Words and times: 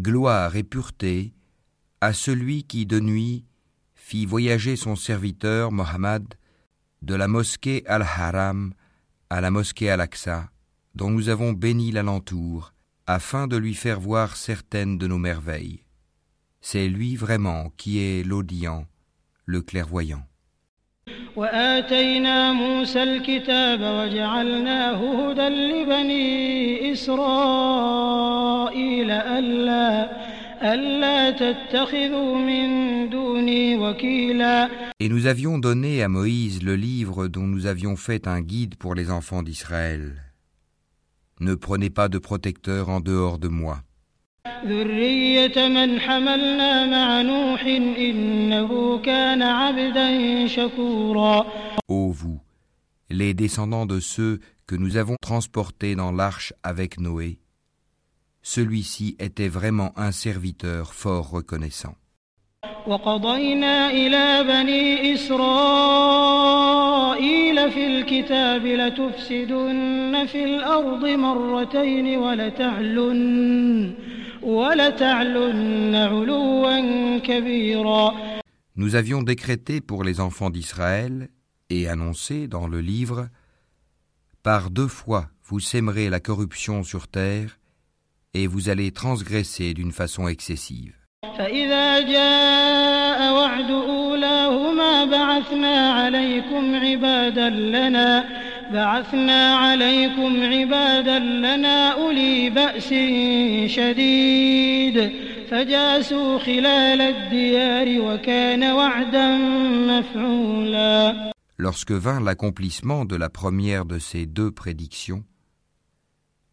Gloire 0.00 0.56
et 0.56 0.62
pureté 0.62 1.34
à 2.00 2.14
celui 2.14 2.64
qui 2.64 2.86
de 2.86 3.00
nuit 3.00 3.44
fit 3.94 4.24
voyager 4.24 4.74
son 4.74 4.96
serviteur 4.96 5.72
Mohammed 5.72 6.24
de 7.02 7.14
la 7.14 7.28
mosquée 7.28 7.84
Al-Haram 7.86 8.72
à 9.28 9.42
la 9.42 9.50
mosquée 9.50 9.90
Al-Aqsa, 9.90 10.50
dont 10.94 11.10
nous 11.10 11.28
avons 11.28 11.52
béni 11.52 11.92
l'alentour, 11.92 12.72
afin 13.06 13.46
de 13.46 13.58
lui 13.58 13.74
faire 13.74 14.00
voir 14.00 14.36
certaines 14.36 14.96
de 14.96 15.06
nos 15.06 15.18
merveilles. 15.18 15.84
C'est 16.62 16.88
lui 16.88 17.14
vraiment 17.14 17.70
qui 17.76 17.98
est 17.98 18.22
l'audient, 18.22 18.86
le 19.44 19.60
clairvoyant. 19.60 20.26
وآتينا 21.39 22.53
موسى 22.53 23.03
الكتاب 23.03 23.79
وجعلناه 23.81 25.29
هدى 25.29 25.47
لبني 25.49 26.91
إسرائيل 26.91 29.11
ألا 29.11 30.09
ألا 30.73 31.31
تتخذوا 31.31 32.37
من 32.37 32.65
دوني 33.09 33.77
وكيلا 33.77 34.69
Et 34.99 35.09
nous 35.09 35.25
avions 35.27 35.57
donné 35.57 36.03
à 36.03 36.07
Moïse 36.07 36.63
le 36.63 36.75
livre 36.75 37.27
dont 37.27 37.47
nous 37.47 37.65
avions 37.65 37.95
fait 37.97 38.27
un 38.27 38.41
guide 38.41 38.75
pour 38.75 38.95
les 38.95 39.11
enfants 39.11 39.43
d'Israël. 39.43 40.13
Ne 41.41 41.55
prenez 41.55 41.89
pas 41.89 42.07
de 42.07 42.17
protecteur 42.17 42.87
en 42.89 43.01
dehors 43.01 43.39
de 43.39 43.49
moi. 43.49 43.81
ذرية 44.65 45.67
من 45.67 45.99
حملنا 45.99 46.85
مع 46.85 47.21
نوح 47.21 47.63
إنه 47.97 48.97
كان 48.97 49.41
عبدا 49.41 50.47
شكورا 50.47 51.45
Ô 51.87 52.11
vous, 52.11 52.39
les 53.09 53.33
descendants 53.33 53.85
de 53.85 53.99
ceux 53.99 54.39
que 54.67 54.75
nous 54.75 54.97
avons 54.97 55.17
transportés 55.21 55.95
dans 55.95 56.11
l'arche 56.11 56.53
avec 56.63 56.99
Noé, 56.99 57.39
celui-ci 58.41 59.15
était 59.19 59.47
vraiment 59.47 59.91
un 59.97 60.11
serviteur 60.11 60.93
fort 60.93 61.29
reconnaissant. 61.29 61.95
وقضينا 62.87 63.91
إلى 63.91 64.43
بني 64.43 65.13
إسرائيل 65.13 66.55
في 67.71 67.87
الكتاب 67.87 68.65
لتفسدن 68.65 70.25
في 70.25 70.43
الأرض 70.43 71.05
مرتين 71.05 72.17
ولتعلن 72.17 73.15
ولتعلن 73.15 73.95
علوا 73.95 73.95
كبيرا 73.95 74.18
Nous 78.75 78.95
avions 78.95 79.23
décrété 79.23 79.81
pour 79.81 80.03
les 80.03 80.19
enfants 80.19 80.49
d'Israël 80.49 81.29
et 81.69 81.87
annoncé 81.87 82.47
dans 82.47 82.67
le 82.67 82.81
livre 82.81 83.29
Par 84.43 84.69
deux 84.69 84.87
fois 84.87 85.29
vous 85.47 85.59
sèmerez 85.59 86.09
la 86.09 86.19
corruption 86.19 86.83
sur 86.83 87.07
terre 87.07 87.59
et 88.33 88.47
vous 88.47 88.69
allez 88.69 88.91
transgresser 88.91 89.73
d'une 89.73 89.91
façon 89.91 90.27
excessive. 90.27 90.93
فإذا 91.37 91.99
جاء 91.99 93.33
وعد 93.33 93.71
أولاهما 93.71 95.05
بعثنا 95.05 95.91
عليكم 95.93 96.75
عبادا 96.75 97.49
لنا 97.49 98.25
بعثنا 98.71 99.55
عليكم 99.55 100.43
عبادا 100.43 101.19
لنا 101.19 101.89
أولي 101.93 102.49
بأس 102.49 102.89
شديد 103.75 105.11
فجاسوا 105.49 106.39
خلال 106.39 107.01
الديار 107.01 108.01
وكان 108.01 108.63
وعدا 108.63 109.37
مفعولا 109.87 111.31
Lorsque 111.57 111.93
vint 111.93 112.19
l'accomplissement 112.19 113.05
de 113.05 113.15
la 113.15 113.29
première 113.29 113.85
de 113.85 113.97
ces 113.97 114.25
deux 114.25 114.51
prédictions, 114.51 115.23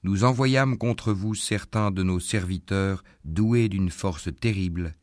nous 0.05 0.23
envoyâmes 0.23 0.79
contre 0.79 1.13
vous 1.13 1.35
certains 1.35 1.91
de 1.91 2.05
nos 2.05 2.21
serviteurs 2.21 3.03
doués 3.25 3.69
d'une 3.69 3.91
force 3.91 4.29
terrible, 4.41 4.95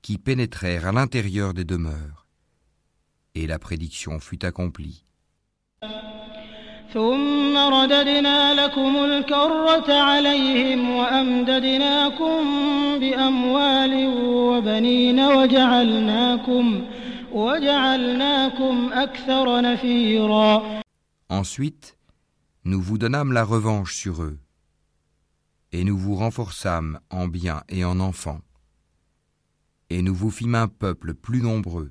qui 0.00 0.16
pénétrèrent 0.16 0.86
à 0.86 0.92
l'intérieur 0.92 1.52
des 1.52 1.64
demeures. 1.64 2.26
Et 3.34 3.46
la 3.46 3.58
prédiction 3.58 4.20
fut 4.20 4.44
accomplie. 4.44 5.04
ثم 6.94 7.56
رددنا 7.56 8.54
لكم 8.54 8.96
الكرة 9.04 9.92
عليهم 9.92 10.90
وأمددناكم 10.90 12.38
بأموال 13.00 13.92
وبنين 14.26 15.20
وجعلناكم 15.20 16.84
وجعلناكم 17.32 18.90
أكثر 18.92 19.60
نفيرا 19.60 20.62
Ensuite, 21.28 21.96
nous 22.64 22.80
vous 22.80 22.98
donnâmes 22.98 23.32
la 23.32 23.44
revanche 23.44 23.96
sur 23.96 24.22
eux, 24.22 24.38
et 25.72 25.82
nous 25.84 25.98
vous 25.98 26.14
renforçâmes 26.14 27.00
en 27.10 27.26
biens 27.26 27.62
et 27.68 27.84
en 27.84 27.98
enfants, 28.00 28.40
et 29.90 30.02
nous 30.02 30.14
vous 30.14 30.30
fîmes 30.30 30.54
un 30.54 30.68
peuple 30.68 31.14
plus 31.14 31.42
nombreux. 31.42 31.90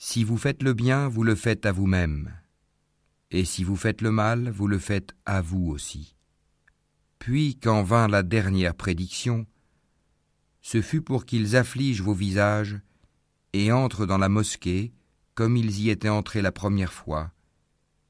Si 0.00 0.22
vous 0.22 0.38
faites 0.38 0.62
le 0.62 0.74
bien, 0.74 1.08
vous 1.08 1.24
le 1.24 1.34
faites 1.34 1.66
à 1.66 1.72
vous-même. 1.72 2.32
Et 3.32 3.44
si 3.44 3.64
vous 3.64 3.74
faites 3.74 4.00
le 4.00 4.12
mal, 4.12 4.48
vous 4.48 4.68
le 4.68 4.78
faites 4.78 5.16
à 5.26 5.40
vous 5.40 5.66
aussi. 5.70 6.14
Puis, 7.18 7.56
quand 7.60 7.82
vint 7.82 8.06
la 8.06 8.22
dernière 8.22 8.76
prédiction, 8.76 9.44
ce 10.62 10.82
fut 10.82 11.02
pour 11.02 11.26
qu'ils 11.26 11.56
affligent 11.56 12.04
vos 12.04 12.14
visages 12.14 12.78
et 13.52 13.72
entrent 13.72 14.06
dans 14.06 14.18
la 14.18 14.28
mosquée 14.28 14.92
comme 15.34 15.56
ils 15.56 15.80
y 15.80 15.90
étaient 15.90 16.08
entrés 16.08 16.42
la 16.42 16.52
première 16.52 16.92
fois, 16.92 17.32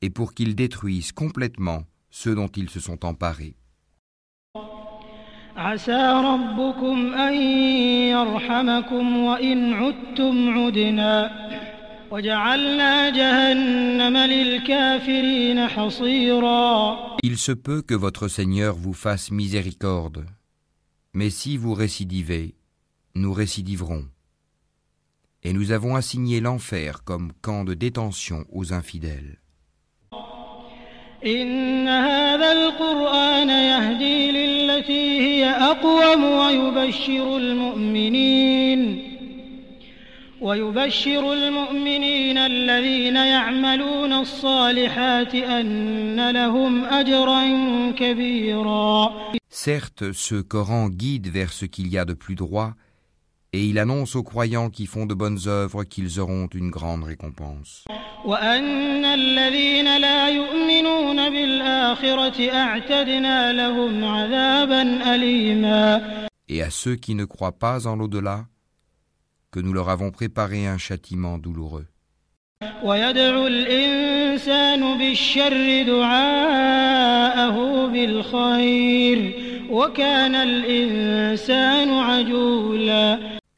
et 0.03 0.10
pour 0.10 0.34
qu'ils 0.34 0.55
détruisent 0.55 1.12
complètement 1.12 1.84
ceux 2.10 2.34
dont 2.34 2.49
ils 2.49 2.69
se 2.69 2.81
sont 2.81 3.05
emparés. 3.06 3.56
عسى 12.07 12.09
ربكم 12.09 12.13
أن 12.13 12.25
يرحمكم 12.25 12.63
وإن 12.63 12.79
عدتم 12.79 13.03
عدنا 13.03 13.03
وجعلنا 13.03 13.09
جهنم 13.09 14.17
للكافرين 14.17 15.67
حصيرا 15.67 17.17
Il 17.23 17.38
se 17.38 17.51
peut 17.51 17.81
que 17.81 17.95
votre 17.95 18.27
Seigneur 18.27 18.75
vous 18.75 18.94
fasse 18.94 19.31
miséricorde, 19.31 20.25
mais 21.13 21.29
si 21.29 21.57
vous 21.57 21.73
récidivez, 21.73 22.55
nous 23.16 23.33
récidiverons. 23.33 24.05
Et 25.44 25.53
nous 25.53 25.71
avons 25.71 25.95
assigné 25.95 26.39
l'enfer 26.39 27.03
comme 27.03 27.33
camp 27.41 27.63
de 27.65 27.74
détention 27.74 28.45
aux 28.51 28.74
infidèles. 28.74 29.38
إن 31.25 31.88
هذا 31.88 32.51
القرآن 32.51 33.50
يهدي 33.50 34.31
للتي 34.31 35.19
هي 35.21 35.50
أقوم 35.50 36.24
ويبشر 36.24 37.38
المؤمنين 37.38 39.06
ويبشر 40.41 41.33
المؤمنين 41.33 42.38
الذين 42.38 43.15
يعملون 43.15 44.13
الصالحات 44.13 45.35
أن 45.35 46.31
لهم 46.31 46.85
أجرا 46.85 47.44
كبيرا 47.91 49.12
Certes, 49.50 50.12
ce 50.13 50.41
Coran 50.41 50.89
guide 50.89 51.27
vers 51.27 51.53
ce 51.53 51.65
qu'il 51.65 51.88
y 51.88 51.97
a 51.97 52.06
de 52.06 52.13
plus 52.15 52.35
droit, 52.35 52.74
et 53.53 53.63
il 53.63 53.77
annonce 53.77 54.15
aux 54.15 54.24
croyants 54.24 54.71
qui 54.71 54.88
font 54.88 55.06
de 55.06 55.13
bonnes 55.13 55.39
œuvres 55.45 55.83
qu'ils 55.83 56.19
auront 56.19 56.47
une 56.53 56.71
grande 56.71 57.03
récompense. 57.03 57.85
وأن 58.25 59.06
الذين 59.06 59.97
لا 59.97 60.30
يؤمنون 60.30 61.30
بالآخرة 61.30 62.50
أعتدنا 62.51 63.53
لهم 63.53 64.03
عذابا 64.03 65.15
أليما 65.15 66.01
Et 66.50 66.62
à 66.62 66.69
ceux 66.69 66.95
qui 66.95 67.15
ne 67.15 67.25
croient 67.25 67.57
pas 67.57 67.88
en 67.88 67.95
l'au-delà, 67.95 68.45
que 69.50 69.60
nous 69.60 69.72
leur 69.72 69.88
avons 69.88 70.10
préparé 70.10 70.66
un 70.66 70.78
châtiment 70.78 71.38
douloureux. 71.38 71.86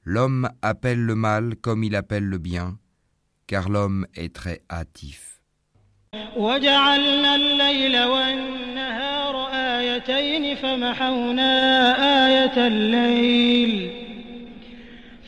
L'homme 0.05 0.49
appelle 0.63 1.01
le 1.01 1.15
mal 1.15 1.57
comme 1.57 1.85
il 1.85 1.95
appelle 1.97 2.25
le 2.25 2.39
bien, 2.39 2.79
car 3.47 3.69
l'homme 3.69 4.07
est 4.15 4.35
très 4.35 4.63
hâtif. 4.71 5.41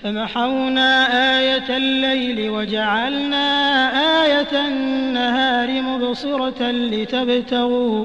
فمحونا 0.02 0.90
آية 1.38 1.76
الليل 1.76 2.50
وجعلنا 2.50 3.46
آية 4.24 4.66
النهار 4.68 5.82
مبصرة 5.82 6.70
لتبتغوا 6.70 8.04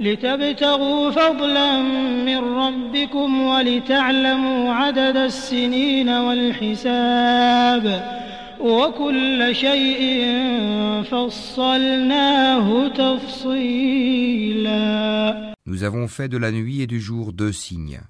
لتبتغوا 0.00 1.10
فضلا 1.10 1.82
من 2.28 2.38
ربكم 2.38 3.40
ولتعلموا 3.40 4.72
عدد 4.72 5.16
السنين 5.16 6.08
والحساب. 6.08 7.86
وكل 8.60 9.54
شيء 9.54 10.26
فصلناه 11.10 12.88
تفصيلا. 12.88 14.70
Nous 15.66 15.84
avons 15.84 16.08
fait 16.08 16.28
de 16.28 16.36
la 16.36 16.50
nuit 16.50 16.82
et 16.82 16.86
du 16.86 17.00
jour 17.00 17.32
deux 17.32 17.52
signes, 17.52 18.00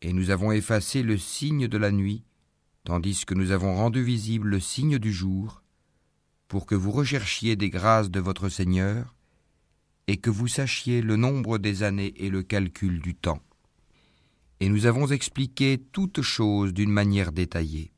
et 0.00 0.12
nous 0.14 0.30
avons 0.30 0.52
effacé 0.52 1.02
le 1.02 1.18
signe 1.18 1.68
de 1.68 1.76
la 1.76 1.90
nuit, 1.90 2.22
tandis 2.84 3.24
que 3.24 3.34
nous 3.34 3.50
avons 3.50 3.74
rendu 3.74 4.02
visible 4.02 4.48
le 4.48 4.60
signe 4.60 4.98
du 4.98 5.12
jour, 5.12 5.62
pour 6.48 6.66
que 6.66 6.74
vous 6.74 6.90
recherchiez 6.90 7.56
des 7.56 7.70
grâces 7.70 8.10
de 8.10 8.20
votre 8.20 8.48
Seigneur, 8.48 9.14
et 10.06 10.16
que 10.16 10.30
vous 10.30 10.48
sachiez 10.48 11.02
le 11.02 11.16
nombre 11.16 11.58
des 11.58 11.82
années 11.82 12.14
et 12.16 12.30
le 12.30 12.42
calcul 12.42 13.00
du 13.00 13.14
temps. 13.14 13.40
Et 14.58 14.68
nous 14.68 14.86
avons 14.86 15.06
expliqué 15.06 15.80
toutes 15.92 16.22
choses 16.22 16.74
d'une 16.74 16.90
manière 16.90 17.32
détaillée. 17.32 17.92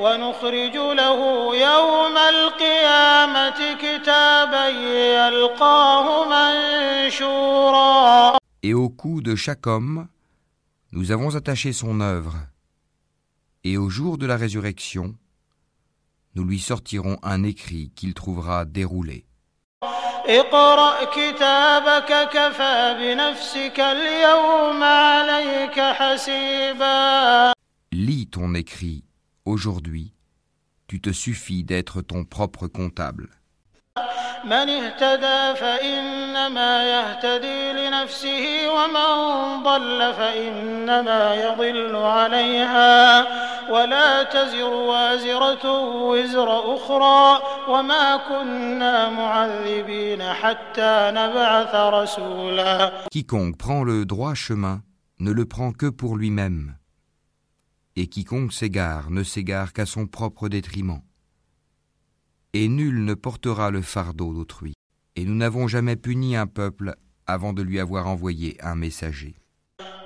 وكل 0.00 0.06
إنسان 0.06 0.22
ألزمناه 0.22 0.32
طائره 0.32 0.32
في 0.32 0.44
عنقه 0.44 0.66
ونخرج 0.66 0.76
له 0.76 1.20
يوم 1.56 2.16
القيامة 2.16 3.74
كتابا 3.74 4.68
يلقاه 4.68 6.06
منشورا 7.04 8.36
Et 8.62 8.74
au 8.74 8.88
cou 8.88 9.20
de 9.22 9.36
chaque 9.36 9.66
homme, 9.66 10.08
nous 10.92 11.12
avons 11.12 11.36
attaché 11.36 11.72
son 11.72 12.00
œuvre. 12.00 12.34
Et 13.64 13.76
au 13.78 13.88
jour 13.90 14.18
de 14.18 14.26
la 14.26 14.36
résurrection, 14.36 15.14
nous 16.34 16.44
lui 16.44 16.58
sortirons 16.58 17.16
un 17.22 17.42
écrit 17.44 17.92
qu'il 17.94 18.14
trouvera 18.14 18.64
déroulé. 18.64 19.24
اقرأ 20.28 21.04
كتابك 21.04 22.28
كفى 22.32 22.96
بنفسك 22.98 23.80
اليوم 23.80 24.82
عليك 24.82 25.80
حسيبا 25.80 27.52
Lis 27.92 28.26
ton 28.26 28.54
écrit. 28.54 29.04
Aujourd'hui, 29.50 30.12
tu 30.86 31.00
te 31.00 31.10
suffis 31.12 31.64
d'être 31.64 32.02
ton 32.02 32.24
propre 32.24 32.66
comptable. 32.66 33.28
من 34.44 34.68
اهتدى 34.68 35.60
فإنما 35.60 36.84
يهتدي 36.84 37.72
لنفسه 37.72 38.68
ومن 38.68 39.62
ضل 39.62 40.14
فإنما 40.14 41.34
يضل 41.34 41.96
عليها 41.96 43.26
ولا 43.70 44.22
تزر 44.22 44.64
وازرة 44.74 45.80
وزر 46.10 46.74
أخرى 46.74 47.42
وما 47.68 48.16
كنا 48.16 49.10
معذبين 49.10 50.22
حتى 50.22 51.10
نبعث 51.14 51.74
رسولا 51.74 52.92
Quiconque 53.10 53.56
prend 53.58 53.82
le 53.84 54.04
droit 54.04 54.34
chemin 54.34 54.82
ne 55.18 55.32
le 55.32 55.46
prend 55.46 55.72
que 55.72 55.86
pour 55.86 56.16
lui-même. 56.16 56.76
Et 57.96 58.06
quiconque 58.08 58.52
s'égare 58.52 59.10
ne 59.10 59.22
s'égare 59.22 59.72
qu'à 59.72 59.86
son 59.86 60.06
propre 60.06 60.48
détriment. 60.48 61.00
Et 62.52 62.68
nul 62.68 63.04
ne 63.04 63.14
portera 63.14 63.70
le 63.70 63.82
fardeau 63.82 64.34
d'autrui. 64.34 64.74
Et 65.16 65.24
nous 65.24 65.34
n'avons 65.34 65.66
jamais 65.66 65.96
puni 65.96 66.36
un 66.36 66.46
peuple 66.46 66.94
avant 67.26 67.52
de 67.52 67.62
lui 67.62 67.80
avoir 67.80 68.06
envoyé 68.06 68.56
un 68.62 68.74
messager. 68.74 69.34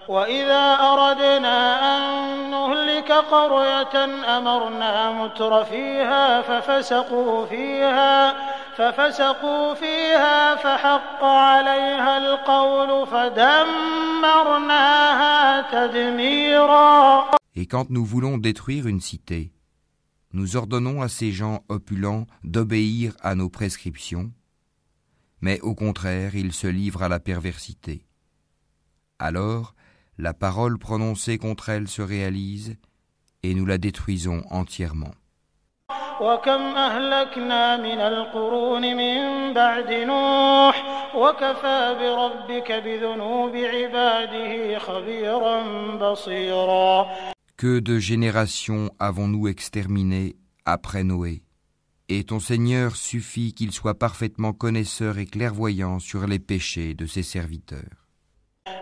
وإذا 0.09 0.75
أردنا 0.81 1.59
أن 1.91 2.51
نهلك 2.51 3.13
قرية 3.13 4.05
أمرنا 4.39 5.13
متر 5.13 5.65
فيها 5.65 6.43
ففسقوا 6.43 7.47
فيها 7.47 8.35
ففسقوا 8.77 9.75
فيها 9.75 10.57
فحق 10.57 11.25
عليها 11.25 12.19
القول 12.19 13.07
فدمرناها 13.07 14.21
تدميرا 15.73 17.31
Et 17.55 17.67
quand 17.67 17.91
nous 17.91 18.05
voulons 18.05 18.39
détruire 18.39 18.87
une 18.87 19.01
cité, 19.01 19.53
nous 20.33 20.57
ordonnons 20.57 21.03
à 21.03 21.09
ces 21.09 21.33
gens 21.33 21.65
opulents 21.69 22.27
d'obéir 22.45 23.17
à 23.21 23.35
nos 23.35 23.49
prescriptions, 23.49 24.31
mais 25.41 25.61
au 25.61 25.75
contraire 25.75 26.37
ils 26.37 26.53
se 26.53 26.67
livrent 26.67 27.03
à 27.03 27.09
la 27.09 27.21
perversité. 27.21 28.07
Alors, 29.19 29.75
la 30.19 30.35
parole 30.35 30.79
prononcée 30.79 31.39
contre 31.39 31.69
elle 31.69 31.89
se 31.89 32.03
réalise 32.03 32.77
et 33.43 33.55
nous 33.55 33.67
la 33.67 33.79
détruisons 33.79 34.43
entièrement. 34.51 35.15
وكم 36.21 36.77
أهلكنا 36.77 37.77
من 37.77 38.01
القرون 38.01 38.97
من 38.97 39.53
بعد 39.53 39.93
نوح 39.93 40.85
وكفى 41.15 41.97
بربك 42.01 42.73
بذنوب 42.73 43.57
عباده 43.57 44.79
خبيرا 44.79 45.63
بصيرا 45.97 47.11
Que 47.57 47.79
de 47.79 47.99
générations 47.99 48.91
avons-nous 48.99 49.49
exterminées 49.49 50.37
après 50.65 51.05
Noé 51.05 51.43
Et 52.09 52.25
ton 52.25 52.41
Seigneur 52.41 52.97
suffit 52.97 53.53
qu'il 53.53 53.73
soit 53.73 53.99
parfaitement 53.99 54.53
connaisseur 54.53 55.19
et 55.19 55.27
clairvoyant 55.27 55.99
sur 55.99 56.27
les 56.27 56.39
péchés 56.39 56.95
de 56.95 57.07
ses 57.07 57.23
serviteurs. 57.23 58.01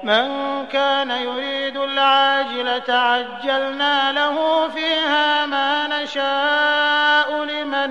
من 0.05 0.67
كان 0.73 1.11
يريد 1.11 1.77
العاجلة 1.77 2.95
عجلنا 2.95 4.13
له 4.13 4.69
فيها 4.69 5.47
ما 5.47 6.03
نشاء 6.03 7.45
لمن 7.45 7.91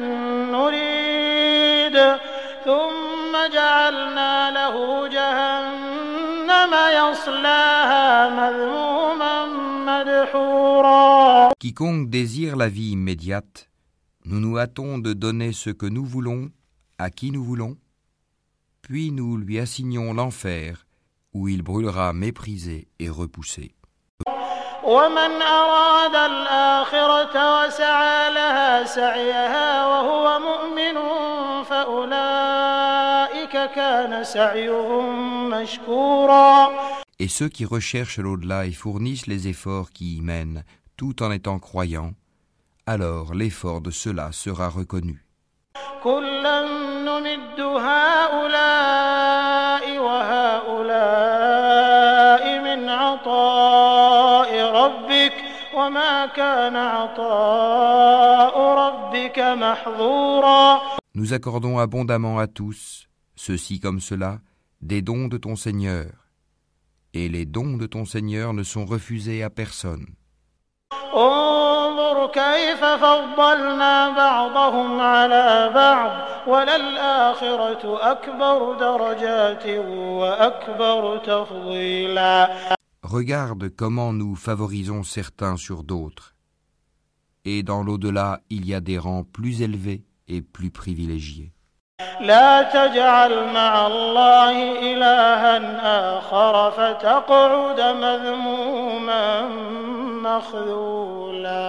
نريد 0.51 1.97
ثم 2.65 3.33
جعلنا 3.53 4.51
له 4.51 5.07
جهنم 5.07 6.73
يصلاها 6.93 8.29
مذموما 8.29 8.70
مدحورا 8.70 8.70
Quiconque 11.59 12.09
désire 12.09 12.55
la 12.55 12.69
vie 12.69 12.91
immédiate, 12.91 13.69
nous 14.25 14.39
nous 14.39 14.57
hâtons 14.57 14.97
de 14.99 15.13
donner 15.13 15.53
ce 15.53 15.69
que 15.69 15.85
nous 15.85 16.05
voulons 16.05 16.49
à 16.97 17.09
qui 17.09 17.31
nous 17.31 17.43
voulons, 17.43 17.77
puis 18.81 19.11
nous 19.11 19.37
lui 19.37 19.59
assignons 19.59 20.13
l'enfer 20.13 20.85
où 21.33 21.47
il 21.47 21.61
brûlera 21.61 22.13
méprisé 22.13 22.87
et 22.99 23.09
repoussé. 23.09 23.73
ومن 24.83 25.41
أراد 25.41 26.15
الآخرة 26.15 27.35
وسعى 27.65 28.33
لها 28.33 28.83
سعيها 28.85 29.87
وهو 29.87 30.39
مؤمن 30.39 30.97
فأولئك 31.63 33.51
كان 33.75 34.23
سعيهم 34.23 35.49
مشكورا 35.49 36.69
Et 37.22 37.28
ceux 37.28 37.48
qui 37.48 37.64
recherchent 37.64 38.18
l'au-delà 38.18 38.66
et 38.66 38.72
fournissent 38.72 39.28
les 39.28 39.46
efforts 39.46 39.92
qui 39.92 40.16
y 40.16 40.20
mènent, 40.20 40.64
tout 40.96 41.22
en 41.22 41.30
étant 41.30 41.60
croyants, 41.60 42.14
alors 42.84 43.32
l'effort 43.32 43.80
de 43.80 43.92
cela 43.92 44.32
sera 44.32 44.68
reconnu. 44.68 45.24
Nous 61.14 61.32
accordons 61.32 61.78
abondamment 61.78 62.40
à 62.40 62.48
tous, 62.48 63.06
ceci 63.36 63.78
comme 63.78 64.00
cela, 64.00 64.40
des 64.80 65.02
dons 65.02 65.28
de 65.28 65.38
ton 65.38 65.54
Seigneur 65.54 66.21
et 67.14 67.28
les 67.28 67.44
dons 67.44 67.76
de 67.76 67.86
ton 67.86 68.04
Seigneur 68.04 68.54
ne 68.54 68.62
sont 68.62 68.84
refusés 68.84 69.42
à 69.42 69.50
personne. 69.50 70.06
Regarde 83.02 83.68
comment 83.76 84.12
nous 84.12 84.34
favorisons 84.34 85.02
certains 85.02 85.56
sur 85.56 85.82
d'autres. 85.82 86.34
Et 87.44 87.62
dans 87.62 87.82
l'au-delà, 87.82 88.40
il 88.48 88.66
y 88.66 88.74
a 88.74 88.80
des 88.80 88.98
rangs 88.98 89.24
plus 89.24 89.60
élevés 89.60 90.04
et 90.28 90.40
plus 90.40 90.70
privilégiés. 90.70 91.52
لا 92.21 92.63
تجعل 92.63 93.53
مع 93.53 93.87
الله 93.87 94.79
إلها 94.93 95.57
آخر 96.17 96.71
فتقعد 96.71 97.79
مذموما 97.81 99.47
مخذولا 100.21 101.67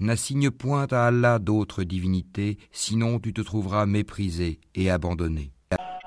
N'assigne 0.00 0.50
point 0.50 0.88
à 0.90 1.06
Allah 1.06 1.38
d'autres 1.38 1.84
divinités, 1.84 2.58
sinon 2.72 3.20
tu 3.20 3.32
te 3.32 3.40
trouveras 3.40 3.86
méprisé 3.86 4.58
et 4.74 4.90
abandonné. 4.90 5.52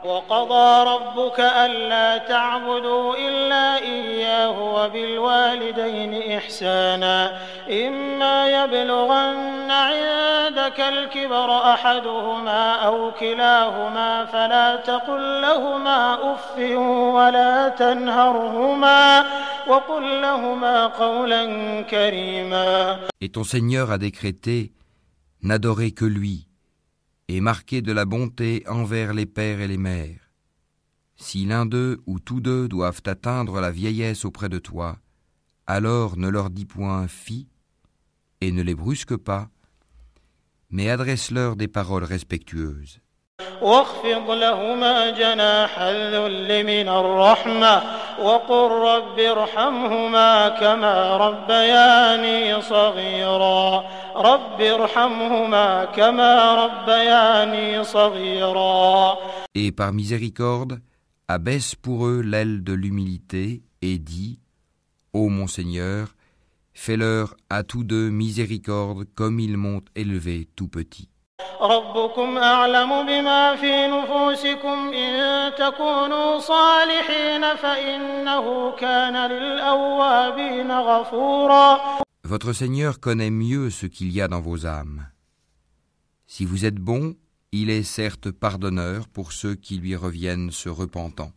وقضى 0.05 0.91
ربك 0.91 1.41
ألا 1.41 2.19
تعبدوا 2.19 3.15
إلا 3.17 3.79
إياه 3.79 4.61
وبالوالدين 4.75 6.37
إحسانا. 6.37 7.39
إما 7.71 8.65
يبلغن 8.65 9.71
عندك 9.71 10.81
الكبر 10.81 11.73
أحدهما 11.75 12.73
أو 12.75 13.11
كلاهما 13.21 14.25
فلا 14.25 14.77
تقل 14.77 15.43
لهما 15.43 16.33
أف 16.35 16.59
ولا 17.15 17.69
تنهرهما 17.69 19.25
وقل 19.69 20.23
لهما 20.23 20.87
قولا 20.87 21.43
كريما. 21.83 22.99
Et 23.21 23.29
ton 23.29 23.45
Seigneur 23.45 23.91
a 23.91 23.99
décrété 23.99 24.73
N'adorez 25.43 25.93
que 25.93 26.05
lui. 26.05 26.50
Et 27.33 27.41
marquez 27.41 27.81
de 27.81 27.93
la 27.93 28.07
bonté 28.07 28.65
envers 28.67 29.15
les 29.15 29.25
pères 29.25 29.61
et 29.61 29.69
les 29.69 29.77
mères. 29.77 30.33
Si 31.15 31.45
l'un 31.45 31.65
d'eux 31.65 32.03
ou 32.05 32.19
tous 32.19 32.41
deux 32.41 32.67
doivent 32.67 33.03
atteindre 33.07 33.61
la 33.61 33.71
vieillesse 33.71 34.25
auprès 34.25 34.49
de 34.49 34.59
toi, 34.59 34.99
alors 35.69 36.17
ne 36.17 36.27
leur 36.29 36.51
dis 36.51 36.65
point 36.65 37.07
fi 37.07 37.47
et 38.41 38.51
ne 38.51 38.63
les 38.63 38.75
brusque 38.75 39.17
pas, 39.17 39.49
mais 40.71 40.91
adresse-leur 40.91 41.55
des 41.55 41.69
paroles 41.69 42.03
respectueuses. 42.03 43.00
واخفض 43.62 44.32
لهما 44.32 45.10
جناح 45.12 45.80
الذل 45.80 46.64
من 46.64 46.88
الرحمة 46.90 47.84
وقل 48.22 48.72
رب 48.72 49.20
ارحمهما 49.20 50.50
كما 50.50 51.18
ربياني 51.18 52.62
صغيرا 52.62 53.84
رب 54.16 54.62
ارحمهما 54.62 55.86
كما 55.86 56.56
ربياني 56.66 57.84
صغيرا 57.84 59.18
Et 59.56 59.72
par 59.72 59.94
miséricorde, 59.94 60.80
abaisse 61.28 61.76
pour 61.76 62.08
eux 62.08 62.22
l'aile 62.22 62.64
de 62.64 62.74
l'humilité 62.74 63.64
et 63.82 63.98
dis 63.98 64.40
Ô 65.14 65.30
mon 65.30 65.48
Seigneur, 65.48 66.16
fais-leur 66.74 67.36
à 67.50 67.64
tous 67.64 67.84
deux 67.84 68.10
miséricorde 68.10 69.06
comme 69.16 69.40
ils 69.40 69.58
m'ont 69.58 69.82
élevé 69.96 70.48
tout 70.56 70.68
petit. 70.68 71.09
ربكم 71.62 72.38
أعلم 72.38 73.06
بما 73.06 73.56
في 73.56 73.88
نفوسكم 73.88 74.94
إن 74.94 75.56
تكونوا 75.56 76.40
صالحين 76.40 77.56
فإنه 77.56 78.72
كان 78.72 79.32
للأوابين 79.32 80.72
غفورا 80.72 81.80
Votre 82.28 82.54
Seigneur 82.54 83.00
connaît 83.00 83.30
mieux 83.30 83.70
ce 83.70 83.86
qu'il 83.86 84.12
y 84.12 84.20
a 84.20 84.28
dans 84.28 84.42
vos 84.42 84.66
âmes. 84.66 85.06
Si 86.26 86.44
vous 86.44 86.66
êtes 86.66 86.80
bon, 86.80 87.16
il 87.52 87.70
est 87.70 87.84
certes 87.84 88.32
pardonneur 88.32 89.08
pour 89.08 89.32
ceux 89.32 89.54
qui 89.56 89.78
lui 89.78 89.96
reviennent 89.96 90.52
se 90.52 90.70
repentant. 90.70 91.32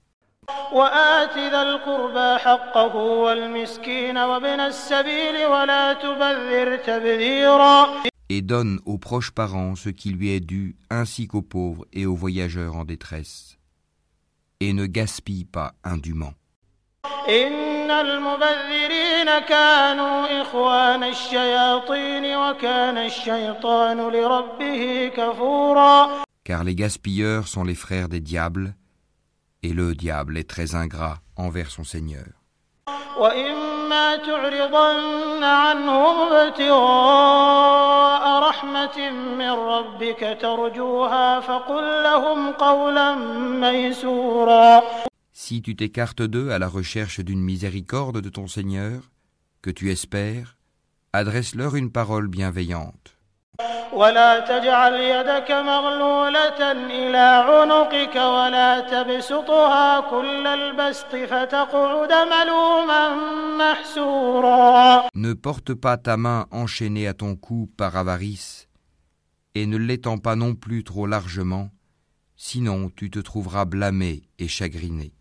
وآت 0.72 1.38
ذا 1.38 1.62
القربى 1.62 2.38
حقه 2.38 2.96
والمسكين 2.96 4.18
وابن 4.18 4.60
السبيل 4.60 5.46
ولا 5.46 5.92
تبذر 5.92 6.76
تبذيرا 6.76 7.88
et 8.37 8.41
donne 8.41 8.79
aux 8.85 8.97
proches 8.97 9.31
parents 9.31 9.75
ce 9.75 9.89
qui 9.89 10.09
lui 10.09 10.31
est 10.31 10.39
dû 10.39 10.75
ainsi 10.89 11.27
qu'aux 11.27 11.43
pauvres 11.43 11.85
et 11.93 12.07
aux 12.07 12.15
voyageurs 12.15 12.75
en 12.75 12.83
détresse. 12.83 13.57
Et 14.59 14.73
ne 14.73 14.87
gaspille 14.87 15.45
pas 15.45 15.73
indûment. 15.83 16.33
Car 26.43 26.63
les 26.63 26.75
gaspilleurs 26.75 27.47
sont 27.47 27.63
les 27.63 27.75
frères 27.75 28.09
des 28.09 28.19
diables, 28.19 28.75
et 29.61 29.73
le 29.73 29.93
diable 29.93 30.37
est 30.37 30.49
très 30.49 30.75
ingrat 30.75 31.19
envers 31.35 31.69
son 31.69 31.83
Seigneur. 31.83 32.25
وإما 33.92 34.16
تعرضن 34.16 35.44
عنهم 35.44 36.32
ابتغاء 36.32 38.24
رحمة 38.48 39.10
من 39.38 39.50
ربك 39.50 40.38
ترجوها 40.40 41.40
فقل 41.40 42.02
لهم 42.02 42.52
قولا 42.52 43.14
ميسورا 43.60 44.82
Si 45.32 45.62
tu 45.62 45.76
t'écartes 45.76 46.22
d'eux 46.22 46.50
à 46.50 46.58
la 46.58 46.68
recherche 46.68 47.20
d'une 47.20 47.40
miséricorde 47.40 48.20
de 48.20 48.28
ton 48.28 48.48
Seigneur, 48.48 49.10
que 49.62 49.70
tu 49.70 49.90
espères, 49.90 50.56
adresse-leur 51.12 51.76
une 51.76 51.92
parole 51.92 52.26
bienveillante. 52.28 53.16
ولا 53.92 54.40
تجعل 54.40 54.94
يدك 54.94 55.50
مغلولة 55.50 56.72
إلى 56.72 57.26
عنقك 57.48 58.16
ولا 58.16 58.80
تبسطها 58.80 60.00
كل 60.00 60.46
البسط 60.46 61.16
فتقعد 61.16 62.12
ملوما 62.12 63.16
محسورا 63.58 65.08
Ne 65.14 65.34
porte 65.34 65.74
pas 65.74 65.96
ta 65.96 66.16
main 66.16 66.46
enchaînée 66.52 67.08
à 67.08 67.14
ton 67.14 67.34
cou 67.34 67.68
par 67.76 67.96
avarice, 67.96 68.68
et 69.56 69.66
ne 69.66 69.76
l'étends 69.76 70.18
pas 70.18 70.36
non 70.36 70.54
plus 70.54 70.84
trop 70.84 71.06
largement, 71.08 71.70
sinon 72.36 72.90
tu 72.94 73.10
te 73.10 73.18
trouveras 73.18 73.64
blâmé 73.64 74.22
et 74.38 74.46
chagriné. 74.46 75.14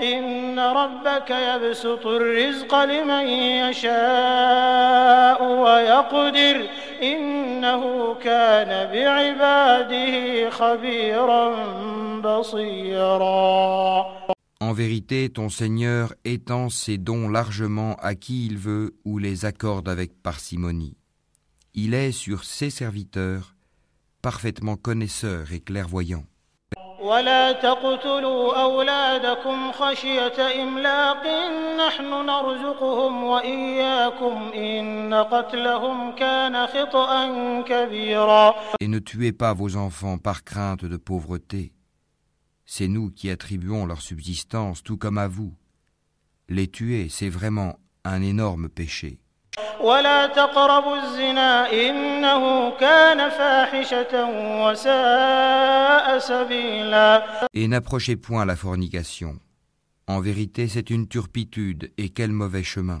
إن 0.00 0.58
ربك 0.58 1.30
يبسط 1.30 2.06
الرزق 2.06 2.74
لمن 2.74 3.26
يشاء 3.64 5.42
ويقدر 5.44 6.68
إنه 7.02 8.14
كان 8.14 8.92
بعباده 8.92 10.50
خبيرا 10.50 11.54
بصيرا 12.20 13.44
En 14.60 14.72
vérité, 14.72 15.28
ton 15.28 15.50
Seigneur 15.50 16.14
étend 16.24 16.70
ses 16.70 16.96
dons 16.96 17.28
largement 17.28 17.96
à 17.96 18.14
qui 18.14 18.46
il 18.46 18.56
veut 18.56 18.94
ou 19.04 19.18
les 19.18 19.44
accorde 19.44 19.90
avec 19.90 20.22
parcimonie. 20.22 20.96
Il 21.74 21.92
est 21.92 22.12
sur 22.12 22.44
ses 22.44 22.70
serviteurs 22.70 23.54
parfaitement 24.22 24.76
connaisseur 24.76 25.52
et 25.52 25.60
clairvoyant. 25.60 26.24
ولا 27.08 27.52
تقتلوا 27.52 28.62
أولادكم 28.62 29.72
خشية 29.72 30.62
إملاق 30.62 31.26
نحن 31.86 32.26
نرزقهم 32.26 33.24
وإياكم 33.24 34.52
إن 34.54 35.14
قتلهم 35.14 36.14
كان 36.14 36.66
خطأ 36.66 37.62
كبيرا 37.62 38.54
Et 38.80 38.88
ne 38.88 38.98
tuez 38.98 39.32
pas 39.32 39.52
vos 39.52 39.76
enfants 39.76 40.18
par 40.18 40.44
crainte 40.44 40.84
de 40.84 40.96
pauvreté. 40.96 41.72
C'est 42.64 42.88
nous 42.88 43.10
qui 43.10 43.30
attribuons 43.30 43.86
leur 43.86 44.00
subsistance 44.00 44.82
tout 44.82 44.96
comme 44.96 45.18
à 45.18 45.28
vous. 45.28 45.54
Les 46.48 46.68
tuer, 46.68 47.08
c'est 47.08 47.28
vraiment 47.28 47.78
un 48.04 48.22
énorme 48.22 48.68
péché. 48.68 49.18
ولا 49.80 50.26
تقربوا 50.26 50.96
الزنا 50.96 51.72
إنه 51.72 52.70
كان 52.70 53.30
فاحشة 53.30 54.24
وساء 54.62 56.18
سبيلا 56.18 57.24
Et 57.54 57.68
n'approchez 57.68 58.16
point 58.16 58.44
la 58.44 58.56
fornication. 58.56 59.38
En 60.06 60.20
vérité, 60.20 60.68
c'est 60.68 60.90
une 60.90 61.06
turpitude 61.08 61.92
et 61.96 62.08
quel 62.10 62.30
mauvais 62.32 62.62
chemin. 62.62 63.00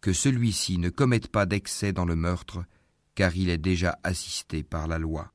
que 0.00 0.12
celui-ci 0.12 0.78
ne 0.78 0.88
commette 0.88 1.28
pas 1.28 1.46
d'excès 1.46 1.92
dans 1.92 2.04
le 2.04 2.16
meurtre, 2.16 2.64
car 3.14 3.36
il 3.36 3.50
est 3.50 3.58
déjà 3.58 3.98
assisté 4.02 4.62
par 4.62 4.86
la 4.86 4.98
loi. 4.98 5.30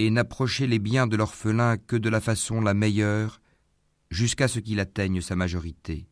Et 0.00 0.10
n'approchez 0.10 0.66
les 0.66 0.78
biens 0.78 1.06
de 1.06 1.16
l'orphelin 1.16 1.76
que 1.76 1.96
de 1.96 2.08
la 2.08 2.20
façon 2.20 2.60
la 2.60 2.74
meilleure, 2.74 3.40
jusqu'à 4.10 4.48
ce 4.48 4.58
qu'il 4.58 4.80
atteigne 4.80 5.20
sa 5.20 5.36
majorité. 5.36 6.08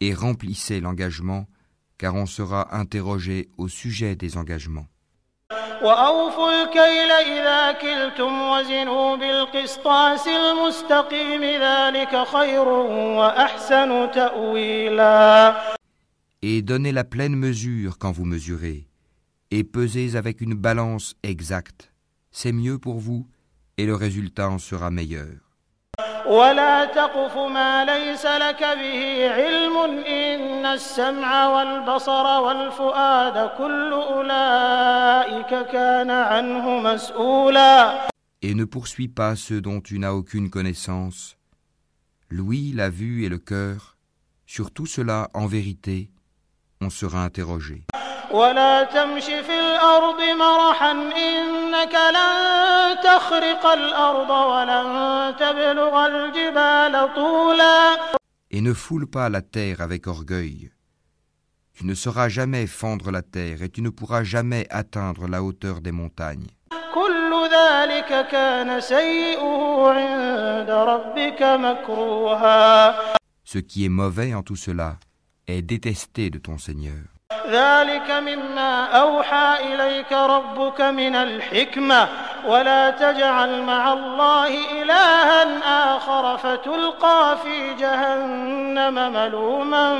Et 0.00 0.14
remplissez 0.14 0.80
l'engagement, 0.80 1.46
car 1.97 2.15
on 2.15 2.25
sera 2.25 2.75
interrogé 2.75 3.49
au 3.57 3.67
sujet 3.67 4.15
des 4.15 4.37
engagements. 4.37 4.87
وأوفوا 5.83 6.63
الكيل 6.63 7.11
إذا 7.11 7.71
كلتم 7.71 8.41
وزنوا 8.41 9.15
بالقسطاس 9.15 10.27
المستقيم 10.27 11.43
ذلك 11.43 12.27
خير 12.27 12.67
وأحسن 13.17 14.11
تأويلا 14.11 15.55
Et 16.41 16.61
donnez 16.61 16.91
la 16.91 17.05
pleine 17.05 17.35
mesure 17.35 17.97
quand 17.97 18.11
vous 18.11 18.25
mesurez, 18.25 18.87
et 19.51 19.63
pesez 19.63 20.17
avec 20.17 20.41
une 20.41 20.55
balance 20.55 21.15
exacte. 21.23 21.93
C'est 22.31 22.51
mieux 22.51 22.77
pour 22.77 22.99
vous, 22.99 23.27
et 23.77 23.85
le 23.85 23.95
résultat 23.95 24.49
en 24.49 24.57
sera 24.57 24.91
meilleur. 24.91 25.46
ولا 26.27 26.85
تقف 26.85 27.37
ما 27.37 27.85
ليس 27.85 28.25
لك 28.25 28.59
به 28.59 29.31
علم 29.31 29.77
إن 30.07 30.65
السمع 30.65 31.47
والبصر 31.47 32.25
والفؤاد 32.41 33.49
كل 33.57 33.93
أولئك 33.93 35.67
كان 35.71 36.09
عنه 36.09 36.79
مسؤولا 36.79 38.07
Et 38.41 38.55
ne 38.55 38.65
poursuis 38.65 39.07
pas 39.07 39.37
ceux 39.37 39.61
dont 39.61 39.79
tu 39.79 39.99
n'as 39.99 40.11
aucune 40.11 40.49
connaissance. 40.49 41.37
L'ouïe, 42.29 42.73
la 42.73 42.89
vue 42.89 43.23
et 43.23 43.29
le 43.29 43.37
cœur, 43.37 43.95
sur 44.45 44.71
tout 44.71 44.85
cela, 44.85 45.29
en 45.33 45.47
vérité, 45.47 46.09
on 46.81 46.89
sera 46.89 47.23
interrogé. 47.23 47.85
ولا 48.31 48.83
تمش 48.83 49.25
في 49.25 49.59
الأرض 49.59 50.21
مرحا 50.39 50.91
إنك 50.91 51.95
لن 52.17 52.97
تخرق 53.03 53.65
الأرض 53.65 54.29
ولن 54.29 54.87
تبلغ 55.39 56.05
الجبال 56.05 57.13
طولا 57.15 57.95
Et 58.51 58.61
ne 58.61 58.73
foule 58.73 59.07
pas 59.07 59.29
la 59.29 59.41
terre 59.41 59.81
avec 59.81 60.05
orgueil. 60.07 60.71
Tu 61.75 61.85
ne 61.87 61.95
sauras 61.95 62.29
jamais 62.29 62.67
fendre 62.67 63.09
la 63.09 63.23
terre 63.23 63.63
et 63.63 63.69
tu 63.69 63.81
ne 63.81 63.89
pourras 63.89 64.23
jamais 64.23 64.67
atteindre 64.69 65.27
la 65.27 65.41
hauteur 65.41 65.81
des 65.81 65.91
montagnes. 65.91 66.47
كل 66.93 67.49
ذلك 67.51 68.27
كان 68.31 68.81
سيئه 68.81 69.87
عند 69.87 70.69
ربك 70.69 71.41
مكروها 71.41 72.95
Ce 73.43 73.57
qui 73.59 73.85
est 73.85 73.89
mauvais 73.89 74.33
en 74.33 74.43
tout 74.43 74.55
cela 74.55 74.97
est 75.47 75.61
détesté 75.61 76.29
de 76.29 76.37
ton 76.37 76.57
Seigneur. 76.57 77.03
ذلك 77.47 78.11
مما 78.11 78.85
أوحى 78.85 79.73
إليك 79.73 80.11
ربك 80.11 80.81
من 80.81 81.15
الحكمة 81.15 82.09
ولا 82.47 82.89
تجعل 82.91 83.63
مع 83.63 83.93
الله 83.93 84.81
إلها 84.81 85.95
آخر 85.95 86.37
فتلقى 86.37 87.37
في 87.43 87.73
جهنم 87.79 89.13
ملوما 89.13 89.99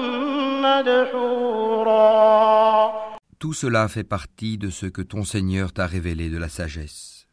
مدحورا 1.84 2.04
Tout 3.40 3.54
cela 3.54 3.90
fait 3.90 4.06
partie 4.06 4.58
de 4.58 4.70
ce 4.70 4.86
que 4.86 5.02
ton 5.02 5.26
Seigneur 5.26 5.74
t'a 5.74 5.86
révélé 5.86 6.30
de 6.30 6.38
la 6.38 6.48
sagesse. 6.48 7.28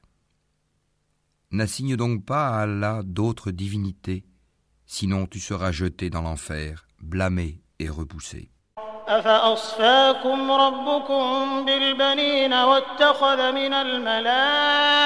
N'assigne 1.52 1.94
donc 1.94 2.24
pas 2.24 2.48
à 2.48 2.62
Allah 2.62 3.02
d'autres 3.04 3.52
divinités, 3.52 4.24
sinon 4.86 5.26
tu 5.26 5.38
seras 5.38 5.70
jeté 5.70 6.10
dans 6.10 6.22
l'enfer, 6.22 6.88
blâmé 7.00 7.62
et 7.78 7.88
repoussé. 7.88 8.50
أفأصفاكم 9.08 10.50
ربكم 10.52 11.64
بالبنين 11.64 12.52
واتخذ 12.52 13.52
من 13.52 13.72
الملائكة 13.74 15.00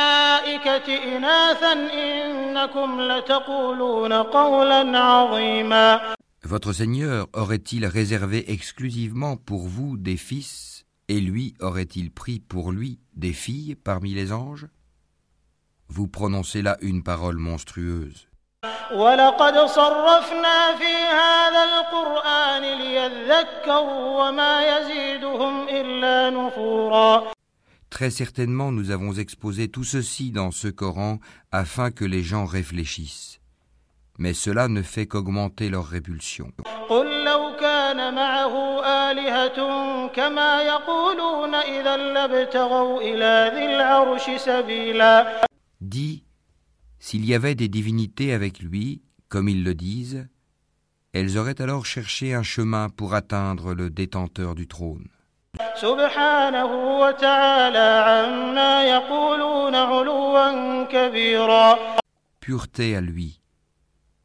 إناثا 1.16 1.72
إنكم 1.72 3.00
لتقولون 3.00 4.12
قولا 4.12 4.98
عظيما 4.98 6.14
Votre 6.46 6.74
Seigneur 6.74 7.26
aurait-il 7.32 7.86
réservé 7.86 8.52
exclusivement 8.52 9.38
pour 9.38 9.66
vous 9.66 9.96
des 9.96 10.18
fils, 10.18 10.84
et 11.08 11.18
lui 11.18 11.54
aurait-il 11.58 12.10
pris 12.10 12.38
pour 12.38 12.70
lui 12.70 12.98
des 13.16 13.32
filles 13.32 13.76
parmi 13.76 14.12
les 14.12 14.30
anges 14.30 14.66
Vous 15.88 16.06
prononcez 16.06 16.60
là 16.60 16.76
une 16.82 17.02
parole 17.02 17.38
monstrueuse. 17.38 18.27
ولقد 18.92 19.58
صرفنا 19.66 20.74
في 20.76 20.94
هذا 21.22 21.64
القرآن 21.64 22.62
ليذكروا 22.62 24.28
وما 24.28 24.78
يزيدهم 24.78 25.68
إلا 25.68 26.30
نفورا 26.30 27.34
Très 27.90 28.10
certainement 28.10 28.72
nous 28.72 28.90
avons 28.90 29.12
exposé 29.12 29.68
tout 29.68 29.84
ceci 29.84 30.32
dans 30.32 30.50
ce 30.50 30.66
Coran 30.68 31.18
afin 31.52 31.90
que 31.92 32.04
les 32.04 32.22
gens 32.24 32.44
réfléchissent. 32.44 33.38
Mais 34.18 34.32
cela 34.34 34.66
ne 34.68 34.82
fait 34.82 35.06
qu'augmenter 35.06 35.68
leur 35.68 35.86
répulsion. 35.86 36.48
قل 36.88 37.24
لو 37.24 37.56
كان 37.60 38.14
معه 38.14 38.84
آلهة 39.10 39.58
كما 40.08 40.62
يقولون 40.62 41.54
إذا 41.54 41.96
لابتغوا 41.96 43.00
إلى 43.00 43.52
ذي 43.54 43.66
العرش 43.76 44.30
سبيلا 44.36 45.40
Dis, 45.80 46.22
s'il 46.99 47.25
y 47.25 47.33
avait 47.33 47.55
des 47.55 47.69
divinités 47.69 48.33
avec 48.33 48.59
lui, 48.59 49.01
comme 49.29 49.47
ils 49.47 49.63
le 49.63 49.73
disent, 49.73 50.27
elles 51.13 51.37
auraient 51.37 51.61
alors 51.61 51.85
cherché 51.85 52.33
un 52.33 52.43
chemin 52.43 52.89
pour 52.89 53.13
atteindre 53.13 53.73
le 53.73 53.89
détenteur 53.89 54.53
du 54.53 54.67
trône. 54.67 55.07
Pureté 62.39 62.95
à 62.95 63.01
lui. 63.01 63.39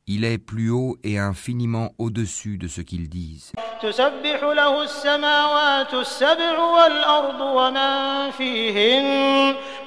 Il 0.07 0.25
est 0.25 0.37
plus 0.37 0.69
haut 0.69 0.99
et 1.03 1.19
infiniment 1.19 1.93
au-dessus 1.97 2.59
de 2.59 2.69
ce 2.69 2.83
qu'ils 2.83 3.09
disent. 3.09 3.53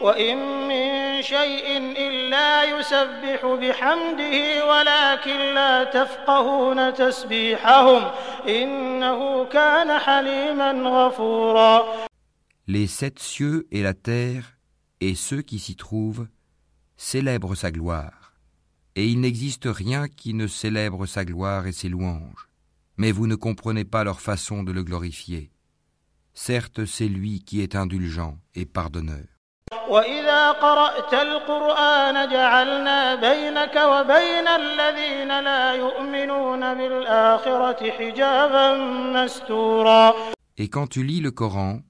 تسبح 0.00 0.02
له 0.02 0.02
السماوات 0.02 0.02
السبع 0.02 0.02
والأرض 0.02 0.02
ومن 0.02 0.02
فيهن 0.02 0.02
وإن 0.02 0.68
من 0.68 1.22
شيء 1.22 1.78
إلا 1.98 2.78
يسبح 2.78 3.46
بحمده 3.46 4.66
ولكن 4.66 5.54
لا 5.54 5.84
تفقهون 5.84 6.94
تسبيحهم 6.94 8.10
إنه 8.48 9.44
كان 9.44 9.98
حليما 9.98 10.72
غفورا 10.72 12.06
Les 12.68 12.86
sept 12.86 13.18
cieux 13.18 13.66
et 13.72 13.82
la 13.82 13.92
terre 13.92 14.56
et 15.00 15.14
ceux 15.14 15.42
qui 15.42 15.58
s'y 15.58 15.74
trouvent 15.74 16.28
célèbrent 16.96 17.56
sa 17.56 17.72
gloire. 17.72 18.34
Et 18.94 19.08
il 19.08 19.20
n'existe 19.20 19.64
rien 19.66 20.06
qui 20.08 20.34
ne 20.34 20.46
célèbre 20.46 21.06
sa 21.06 21.24
gloire 21.24 21.66
et 21.66 21.72
ses 21.72 21.88
louanges. 21.88 22.48
Mais 22.96 23.10
vous 23.10 23.26
ne 23.26 23.34
comprenez 23.34 23.84
pas 23.84 24.04
leur 24.04 24.20
façon 24.20 24.62
de 24.62 24.72
le 24.72 24.84
glorifier. 24.84 25.50
Certes, 26.34 26.84
c'est 26.84 27.08
lui 27.08 27.42
qui 27.42 27.60
est 27.62 27.74
indulgent 27.74 28.38
et 28.54 28.64
pardonneur. 28.64 29.35
وإذا 29.89 30.51
قرأت 30.51 31.13
القرآن 31.13 32.29
جعلنا 32.29 33.15
بينك 33.15 33.75
وبين 33.75 34.47
الذين 34.47 35.39
لا 35.39 35.73
يؤمنون 35.73 36.73
بالآخرة 36.73 37.91
حجابا 37.91 38.77
مستورا 39.15 40.13
Et 40.59 40.69
quand 40.69 40.87
tu 40.87 41.03
lis 41.03 41.21
le 41.21 41.31
Coran, 41.31 41.81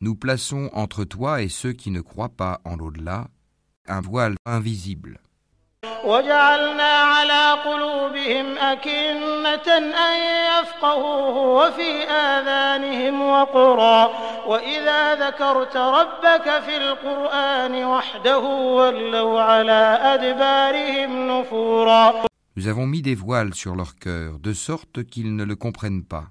nous 0.00 0.16
plaçons 0.16 0.68
entre 0.72 1.04
toi 1.04 1.42
et 1.42 1.48
ceux 1.48 1.72
qui 1.72 1.90
ne 1.90 2.00
croient 2.00 2.36
pas 2.36 2.60
en 2.64 2.76
l'au-delà 2.76 3.28
un 3.88 4.00
voile 4.00 4.34
invisible. 4.44 5.20
وجعلنا 6.03 6.91
على 7.13 7.61
قلوبهم 7.65 8.57
أكنة 8.57 9.67
أن 9.77 10.15
يفقهوه 10.51 11.37
وفي 11.37 12.03
آذانهم 12.03 13.21
وقرا 13.21 14.11
وإذا 14.47 15.15
ذكرت 15.15 15.77
ربك 15.77 16.59
في 16.65 16.77
القرآن 16.77 17.83
وحده 17.83 18.39
ولوا 18.77 19.41
على 19.41 19.99
أدبارهم 20.13 21.27
نفورا 21.27 22.25
Nous 22.57 22.67
avons 22.67 22.85
mis 22.85 23.01
des 23.01 23.15
voiles 23.15 23.55
sur 23.55 23.75
leur 23.75 23.95
cœur, 23.95 24.37
de 24.37 24.53
sorte 24.53 25.03
qu'ils 25.05 25.35
ne 25.35 25.45
le 25.45 25.55
comprennent 25.55 26.03
pas, 26.03 26.27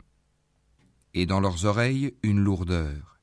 et 1.15 1.25
dans 1.27 1.41
leurs 1.41 1.65
oreilles 1.65 2.15
une 2.23 2.39
lourdeur. 2.41 3.19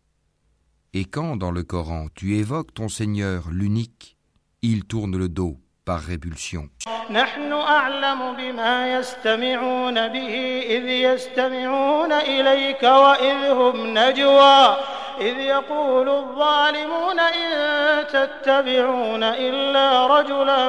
Et 0.93 1.05
quand 1.05 1.37
dans 1.37 1.51
le 1.51 1.63
Coran 1.63 2.07
tu 2.15 2.35
évoques 2.35 2.73
ton 2.73 2.89
Seigneur 2.89 3.49
l'unique, 3.49 4.17
ils 4.61 4.83
tournent 4.83 5.15
le 5.15 5.29
dos 5.29 5.57
par 5.85 5.99
répulsion. 6.01 6.69
نحن 7.09 7.51
أعلم 7.53 8.35
بما 8.35 8.93
يستمعون 8.99 10.07
به 10.07 10.61
إذ 10.69 10.85
يستمعون 10.89 12.11
إليك 12.11 12.83
وإذ 12.83 13.51
هم 13.51 13.97
نجوى 13.97 14.77
إذ 15.19 15.37
يقول 15.39 16.09
الظالمون 16.09 17.19
إن 17.19 18.07
تتبعون 18.07 19.23
إلا 19.23 20.07
رجلا 20.07 20.61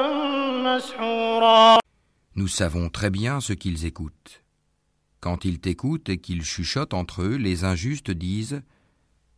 مسحورا 0.63 1.79
Nous 2.37 2.49
savons 2.49 2.89
très 2.89 3.11
bien 3.11 3.41
ce 3.41 3.53
qu'ils 3.53 3.85
écoutent. 3.85 4.43
Quand 5.21 5.45
ils 5.45 5.59
t'écoutent 5.59 6.09
et 6.09 6.19
qu'ils 6.19 6.45
chuchotent 6.45 6.95
entre 6.95 7.23
eux, 7.23 7.35
les 7.35 7.65
injustes 7.65 8.13
disent 8.13 8.63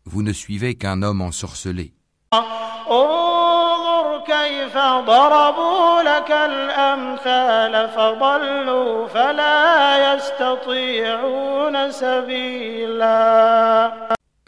Vous 0.04 0.22
ne 0.22 0.32
suivez 0.32 0.74
qu'un 0.74 1.02
homme 1.02 1.22
ensorcelé. 1.22 1.94
انظر 2.32 3.33
كيف 4.34 4.78
ضربوا 4.78 6.02
لك 6.02 6.30
الأمثال 6.30 7.88
فضلوا 7.88 9.06
فلا 9.06 10.14
يستطيعون 10.14 11.90
سبيلا 11.90 13.20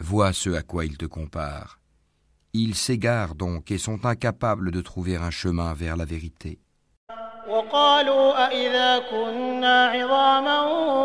Vois 0.03 0.33
ce 0.33 0.49
à 0.49 0.61
quoi 0.61 0.85
ils 0.85 0.97
te 0.97 1.05
comparent. 1.05 1.79
Ils 2.53 2.75
s'égarent 2.75 3.35
donc 3.35 3.71
et 3.71 3.77
sont 3.77 4.05
incapables 4.05 4.69
de 4.71 4.81
trouver 4.81 5.15
un 5.15 5.31
chemin 5.31 5.73
vers 5.73 5.97
la 5.97 6.05
vérité. 6.05 6.59
وقالوا 7.47 8.47
أإذا 8.47 8.99
كنا 9.11 9.85
عظاما 9.87 10.61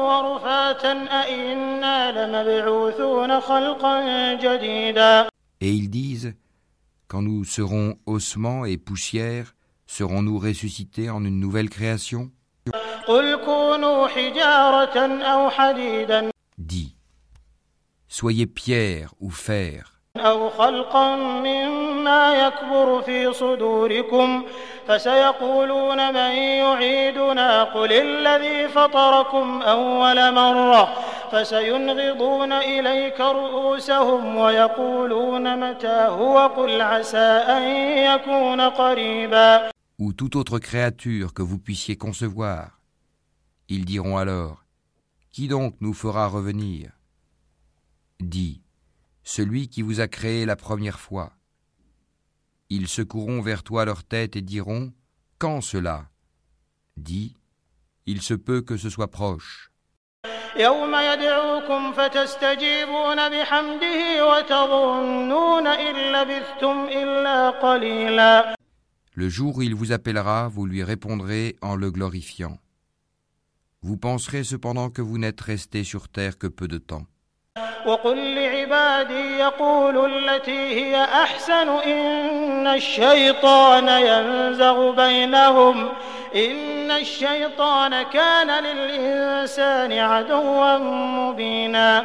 ورفاتا 0.08 0.92
أإنا 0.92 2.12
لمبعوثون 2.12 3.40
خلقا 3.40 4.34
جديدا 4.34 5.28
Et 5.60 5.72
ils 5.72 5.90
disent 5.90 6.34
Quand 7.12 7.22
nous 7.22 7.44
serons 7.44 7.96
ossements 8.06 8.64
et 8.64 8.76
poussière, 8.76 9.54
serons-nous 9.86 10.38
ressuscités 10.38 11.08
en 11.10 11.24
une 11.24 11.40
nouvelle 11.40 11.70
création 11.70 12.30
قل 13.08 13.36
كونوا 13.44 14.08
حجارة 14.08 15.22
أو 15.22 15.50
حديدا 15.50 16.30
Dis 16.58 16.94
Soyez 18.08 18.46
pierre 18.46 19.14
ou 19.20 19.30
fer, 19.30 19.98
أو 20.16 20.50
خلقا 20.50 21.16
مما 21.16 22.46
يكبر 22.46 23.02
في 23.02 23.32
صدوركم 23.32 24.44
فسيقولون 24.86 26.08
من 26.08 26.32
يعيدنا 26.36 27.64
قل 27.64 27.92
الذي 27.92 28.68
فطركم 28.68 29.62
أول 29.62 30.34
مرة 30.34 30.94
فسينغضون 31.32 32.52
إليك 32.52 33.20
رؤوسهم 33.20 34.36
ويقولون 34.36 35.70
متى 35.70 36.06
هو 36.08 36.38
قل 36.38 36.80
عسى 36.80 37.28
أن 37.56 37.62
يكون 37.98 38.60
قريبا 38.60 39.70
ou 39.98 40.12
toute 40.12 40.36
autre 40.36 40.60
créature 40.60 41.34
que 41.34 41.42
vous 41.42 41.58
puissiez 41.58 41.96
concevoir. 41.96 42.80
Ils 43.68 43.84
diront 43.84 44.16
alors 44.16 44.64
Qui 45.32 45.48
donc 45.48 45.74
nous 45.80 45.92
fera 45.92 46.28
revenir 46.28 46.92
Dis 48.20 48.62
Celui 49.24 49.68
qui 49.68 49.82
vous 49.82 50.00
a 50.00 50.08
créé 50.08 50.46
la 50.46 50.56
première 50.56 51.00
fois. 51.00 51.32
Ils 52.70 52.88
secoueront 52.88 53.40
vers 53.40 53.62
toi 53.62 53.84
leur 53.84 54.04
tête 54.04 54.36
et 54.36 54.42
diront 54.42 54.92
Quand 55.38 55.60
cela 55.60 56.08
Dis 56.96 57.34
Il 58.06 58.22
se 58.22 58.34
peut 58.34 58.62
que 58.62 58.76
ce 58.76 58.90
soit 58.90 59.10
proche. 59.10 59.71
يوم 60.56 60.94
يدعوكم 60.94 61.92
فتستجيبون 61.92 63.28
بحمده 63.28 64.00
وتظنون 64.28 65.66
إن 65.66 65.96
لبثتم 66.12 66.88
إلا 66.88 67.50
قليلا 67.50 68.54
Le 69.14 69.28
jour 69.28 69.56
où 69.56 69.62
il 69.62 69.74
vous 69.74 69.90
appellera, 69.90 70.46
vous 70.46 70.64
lui 70.64 70.84
répondrez 70.84 71.56
en 71.60 71.74
le 71.74 71.90
glorifiant. 71.90 72.56
Vous 73.82 73.96
penserez 73.96 74.44
cependant 74.44 74.90
que 74.90 75.02
vous 75.02 75.18
n'êtes 75.18 75.40
resté 75.40 75.82
sur 75.82 76.08
terre 76.08 76.38
que 76.38 76.46
peu 76.46 76.68
de 76.68 76.78
temps. 76.78 77.06
وقل 77.86 78.34
لعبادي 78.34 79.38
يقولوا 79.38 80.06
التي 80.06 80.50
هي 80.50 81.04
أحسن 81.04 81.68
إن 81.68 82.66
الشيطان 82.66 83.88
ينزغ 83.88 84.94
بينهم 84.96 85.88
إن 86.34 86.90
الشيطان 86.90 88.02
كان 88.02 88.64
للإنسان 88.64 89.92
عدوا 89.92 90.78
مبينا 90.78 92.04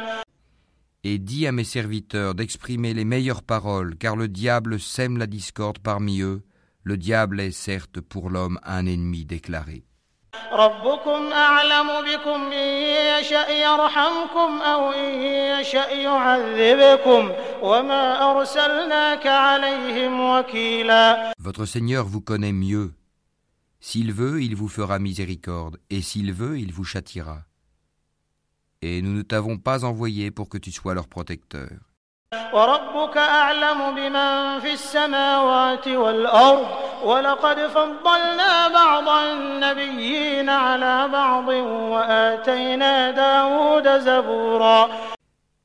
Et 1.06 1.18
dis 1.18 1.46
à 1.46 1.52
mes 1.52 1.64
serviteurs 1.64 2.34
d'exprimer 2.34 2.94
les 2.94 3.04
meilleures 3.04 3.42
paroles, 3.42 3.94
car 3.98 4.16
le 4.16 4.26
diable 4.26 4.80
sème 4.80 5.18
la 5.18 5.26
discorde 5.26 5.78
parmi 5.78 6.22
eux. 6.22 6.40
Le 6.82 6.96
diable 6.96 7.40
est 7.40 7.50
certes 7.50 8.00
pour 8.00 8.30
l'homme 8.30 8.58
un 8.64 8.86
ennemi 8.86 9.26
déclaré. 9.26 9.84
ربكم 10.52 11.32
أعلم 11.32 11.88
بكم 12.08 12.52
إن 12.52 12.68
يشأ 13.18 13.48
يرحمكم 13.50 14.60
أو 14.60 14.92
إن 14.92 15.22
يشأ 15.22 15.90
يعذبكم 15.90 17.32
وما 17.62 18.30
أرسلناك 18.30 19.26
عليهم 19.26 20.20
وكيلا 20.20 21.32
Votre 21.38 21.66
Seigneur 21.66 22.06
vous 22.06 22.20
connaît 22.20 22.52
mieux. 22.52 22.92
S'il 23.80 24.12
veut, 24.12 24.42
il 24.42 24.56
vous 24.56 24.68
fera 24.68 24.98
miséricorde, 24.98 25.78
et 25.90 26.00
s'il 26.00 26.32
veut, 26.32 26.58
il 26.58 26.72
vous 26.72 26.84
châtiera. 26.84 27.42
Et 28.80 29.02
nous 29.02 29.12
ne 29.12 29.22
t'avons 29.22 29.58
pas 29.58 29.84
envoyé 29.84 30.30
pour 30.30 30.48
que 30.48 30.58
tu 30.58 30.72
sois 30.72 30.94
leur 30.94 31.06
protecteur. 31.08 31.70
وربك 32.52 33.16
أعلم 33.16 33.94
بمن 33.94 34.60
في 34.60 34.72
السماوات 34.72 35.88
والأرض 35.88 36.66
ولقد 37.04 37.56
فضلنا 37.66 38.68
بعض 38.68 39.08
النبيين 39.08 40.48
على 40.48 41.08
بعض 41.12 41.48
وآتينا 41.92 43.10
داود 43.10 44.00
زبورا 44.00 44.88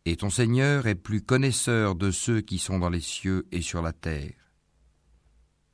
Et 0.06 0.16
ton 0.16 0.30
Seigneur 0.30 0.88
est 0.88 0.96
plus 0.96 1.22
connaisseur 1.22 1.94
de 1.94 2.10
ceux 2.10 2.42
qui 2.42 2.58
sont 2.58 2.80
dans 2.80 2.90
les 2.90 3.02
cieux 3.02 3.46
et 3.52 3.62
sur 3.62 3.82
la 3.84 3.94
terre. 3.94 4.34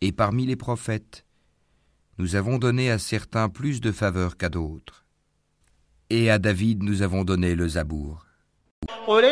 Et 0.02 0.12
parmi 0.12 0.46
les 0.46 0.58
prophètes, 0.58 1.26
nous 2.18 2.36
avons 2.36 2.58
donné 2.58 2.92
à 2.92 3.00
certains 3.00 3.48
plus 3.48 3.80
de 3.80 3.94
faveur 3.94 4.36
qu'à 4.36 4.50
d'autres. 4.50 5.06
Et 6.10 6.30
à 6.30 6.38
David 6.38 6.84
nous 6.84 7.02
avons 7.02 7.24
donné 7.24 7.56
le 7.56 7.68
Zabour. 7.70 8.26
قل 9.09 9.25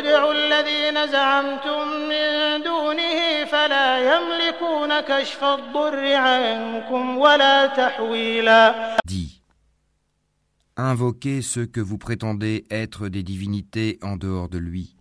invoquez 10.79 11.43
ceux 11.43 11.67
que 11.67 11.81
vous 11.81 11.99
prétendez 11.99 12.65
être 12.71 13.09
des 13.09 13.25
divinités 13.25 13.99
en 14.01 14.17
dehors 14.17 14.49
de 14.49 14.59
lui. 14.59 14.97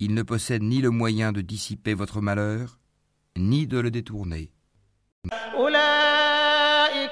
Il 0.00 0.12
ne 0.12 0.22
possède 0.22 0.62
ni 0.62 0.80
le 0.80 0.90
moyen 0.90 1.32
de 1.32 1.40
dissiper 1.40 1.94
votre 1.94 2.20
malheur, 2.20 2.78
ni 3.36 3.66
de 3.66 3.78
le 3.78 3.90
détourner. 3.90 4.50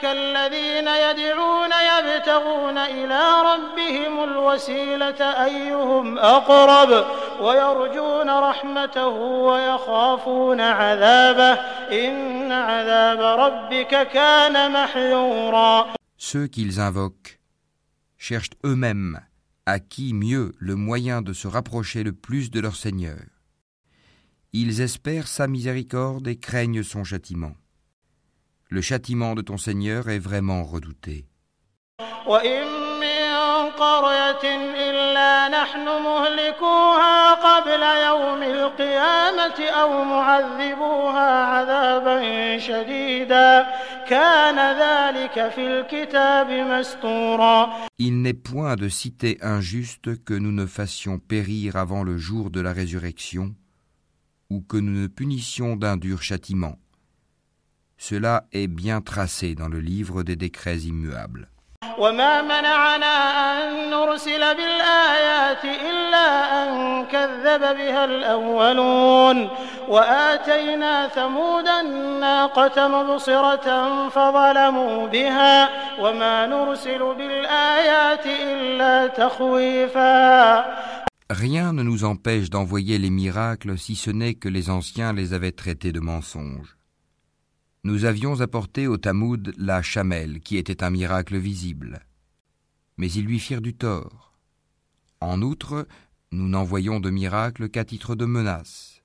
الذين 0.04 0.88
يدعون 0.88 1.72
يبتغون 1.72 2.78
إلى 2.78 3.22
ربهم 3.42 4.24
الوسيلة 4.24 5.22
أيهم 5.46 6.18
أقرب 6.18 7.06
ويرجون 7.42 8.30
رحمته 8.30 9.08
ويخافون 9.48 10.62
عذابه 10.62 11.54
إن 11.92 12.52
عذاب 12.52 13.20
ربك 13.20 14.08
كان 14.08 14.72
محذورا 14.72 15.88
Ceux 16.18 16.48
qu'ils 16.48 16.80
invoquent 16.80 17.40
cherchent 18.18 18.58
eux-mêmes 18.66 19.20
à 19.66 19.80
qui 19.80 20.14
mieux 20.14 20.54
le 20.60 20.76
moyen 20.76 21.22
de 21.22 21.32
se 21.32 21.48
rapprocher 21.48 22.04
le 22.04 22.12
plus 22.12 22.52
de 22.52 22.60
leur 22.60 22.76
Seigneur. 22.76 23.22
Ils 24.52 24.82
espèrent 24.82 25.28
sa 25.28 25.48
miséricorde 25.48 26.28
et 26.28 26.38
craignent 26.38 26.84
son 26.84 27.04
châtiment. 27.04 27.54
Le 28.69 28.81
châtiment 28.81 29.35
de 29.35 29.43
ton 29.43 29.57
Seigneur 29.57 30.09
est 30.09 30.19
vraiment 30.19 30.65
redouté. 30.65 31.27
Il 47.99 48.23
n'est 48.23 48.35
point 48.35 48.77
de 48.77 48.89
cité 48.89 49.39
injuste 49.41 50.25
que 50.25 50.35
nous 50.35 50.53
ne 50.53 50.67
fassions 50.67 51.19
périr 51.19 51.77
avant 51.77 52.03
le 52.03 52.17
jour 52.17 52.51
de 52.51 52.61
la 52.61 52.73
résurrection, 52.73 53.55
ou 54.51 54.61
que 54.61 54.77
nous 54.77 55.03
ne 55.03 55.07
punissions 55.07 55.77
d'un 55.77 55.97
dur 55.97 56.23
châtiment. 56.23 56.79
Cela 58.04 58.46
est 58.52 58.68
bien 58.68 59.02
tracé 59.02 59.56
dans 59.56 59.68
le 59.68 59.80
livre 59.80 60.24
des 60.24 60.36
décrets 60.36 60.80
immuables. 60.80 61.50
وما 62.00 62.42
منعنا 62.42 63.16
أن 63.52 63.90
نرسل 63.90 64.56
بالآيات 64.56 65.66
إلا 65.66 66.28
أن 66.64 67.06
كذب 67.06 67.60
بها 67.60 68.06
الأولون 68.06 69.50
وآتينا 69.88 71.08
ثمود 71.08 71.68
الناقة 71.68 72.88
مبصرة 72.88 73.68
فظلموا 74.10 75.08
بها 75.08 75.70
وما 76.02 76.46
نرسل 76.46 77.00
بالآيات 77.18 78.26
إلا 78.26 79.08
تخويفا 79.08 80.66
Rien 81.32 81.74
ne 81.74 81.84
nous 81.84 82.06
empêche 82.06 82.50
d'envoyer 82.50 82.98
les 82.98 83.12
miracles 83.12 83.78
si 83.78 83.96
ce 83.96 84.10
n'est 84.10 84.34
que 84.34 84.50
les 84.50 84.72
anciens 84.72 85.14
les 85.14 85.34
avaient 85.34 85.52
traités 85.52 85.92
de 85.92 86.00
mensonges. 86.00 86.76
Nous 87.85 88.07
avions 88.07 88.41
apporté 88.41 88.87
au 88.87 88.97
Tamoud 88.97 89.53
la 89.59 89.83
chamelle, 89.83 90.41
qui 90.41 90.57
était 90.57 90.83
un 90.83 90.89
miracle 90.89 91.37
visible. 91.37 92.01
Mais 92.97 93.13
ils 93.13 93.27
lui 93.27 93.39
firent 93.39 93.61
du 93.61 93.75
tort. 93.75 94.33
En 95.21 95.43
outre, 95.43 95.87
nous 96.33 96.49
n'envoyons 96.49 96.99
de 96.99 97.11
miracle 97.11 97.69
qu'à 97.69 97.85
titre 97.85 98.15
de 98.15 98.25
menace. 98.25 99.03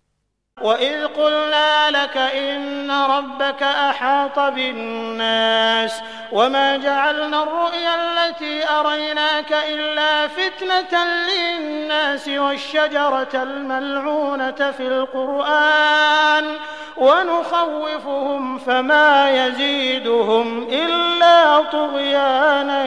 وإذ 0.62 1.08
قلنا 1.08 1.92
لك 1.92 2.18
إن 2.18 2.92
ربك 2.92 3.64
أحاط 3.64 4.40
بالناس 4.40 6.02
وما 6.32 6.78
جعلنا 6.78 7.44
الرؤيا 7.44 7.96
التي 7.96 8.70
أريناك 8.70 9.54
إلا 9.70 10.28
فتنة 10.28 11.04
للناس 11.04 12.28
والشجرة 12.28 13.30
الملعونة 13.34 14.72
في 14.78 14.88
القرآن 14.88 16.58
ونخوفهم 16.98 18.58
فما 18.58 19.30
يزيدهم 19.46 20.68
إلا 20.72 21.62
طغيانا 21.62 22.84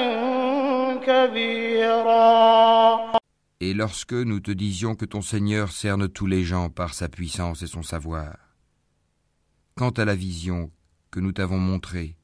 كبيرا 1.07 2.43
Et 3.65 3.75
lorsque 3.75 4.13
nous 4.13 4.41
te 4.41 4.51
disions 4.51 4.97
que 4.97 5.05
ton 5.05 5.23
Seigneur 5.23 5.71
cerne 5.71 6.09
tous 6.09 6.27
les 6.27 6.43
gens 6.43 6.69
par 6.69 6.95
sa 6.95 7.09
puissance 7.09 7.63
et 7.63 7.69
son 7.69 7.85
savoir, 7.85 8.37
quant 9.77 9.91
à 9.91 10.05
la 10.05 10.17
vision 10.17 10.73
que 11.13 11.21
nous 11.21 11.31
t'avons 11.31 11.61
montrée, 11.61 12.17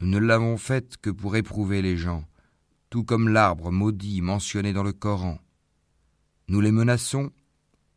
nous 0.00 0.06
ne 0.06 0.18
l'avons 0.18 0.56
faite 0.56 0.98
que 0.98 1.10
pour 1.10 1.34
éprouver 1.34 1.82
les 1.82 1.96
gens, 1.96 2.22
tout 2.90 3.02
comme 3.02 3.28
l'arbre 3.28 3.72
maudit 3.72 4.22
mentionné 4.22 4.72
dans 4.72 4.84
le 4.84 4.92
Coran. 4.92 5.40
Nous 6.46 6.60
les 6.60 6.70
menaçons, 6.70 7.32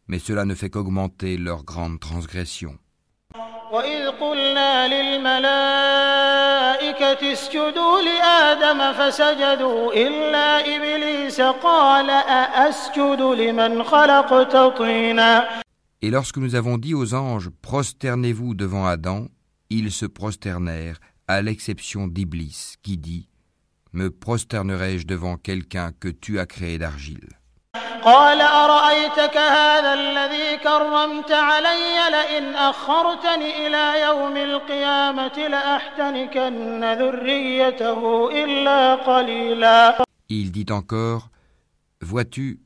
mais 0.08 0.18
cela 0.18 0.44
ne 0.44 0.56
fait 0.56 0.72
qu'augmenter 0.72 1.38
leur 1.38 1.66
grande 1.66 2.00
transgression. 2.00 2.80
Et 16.02 16.10
lorsque 16.10 16.38
nous 16.38 16.56
avons 16.56 16.78
dit 16.78 16.94
aux 16.94 17.14
anges 17.14 17.50
Prosternez-vous 17.62 18.54
devant 18.54 18.86
Adam, 18.86 19.28
ils 19.70 19.92
se 19.92 20.06
prosternèrent, 20.06 21.00
à 21.28 21.42
l'exception 21.42 22.08
d'Iblis, 22.08 22.76
qui 22.84 22.98
dit 22.98 23.28
Me 23.94 24.12
prosternerai-je 24.12 25.08
devant 25.08 25.38
quelqu'un 25.38 25.92
que 26.00 26.10
tu 26.10 26.40
as 26.40 26.46
créé 26.46 26.78
d'argile? 26.78 27.30
Il 40.30 40.52
dit 40.52 40.68
encore 40.70 41.32
Vois-tu, 42.00 42.60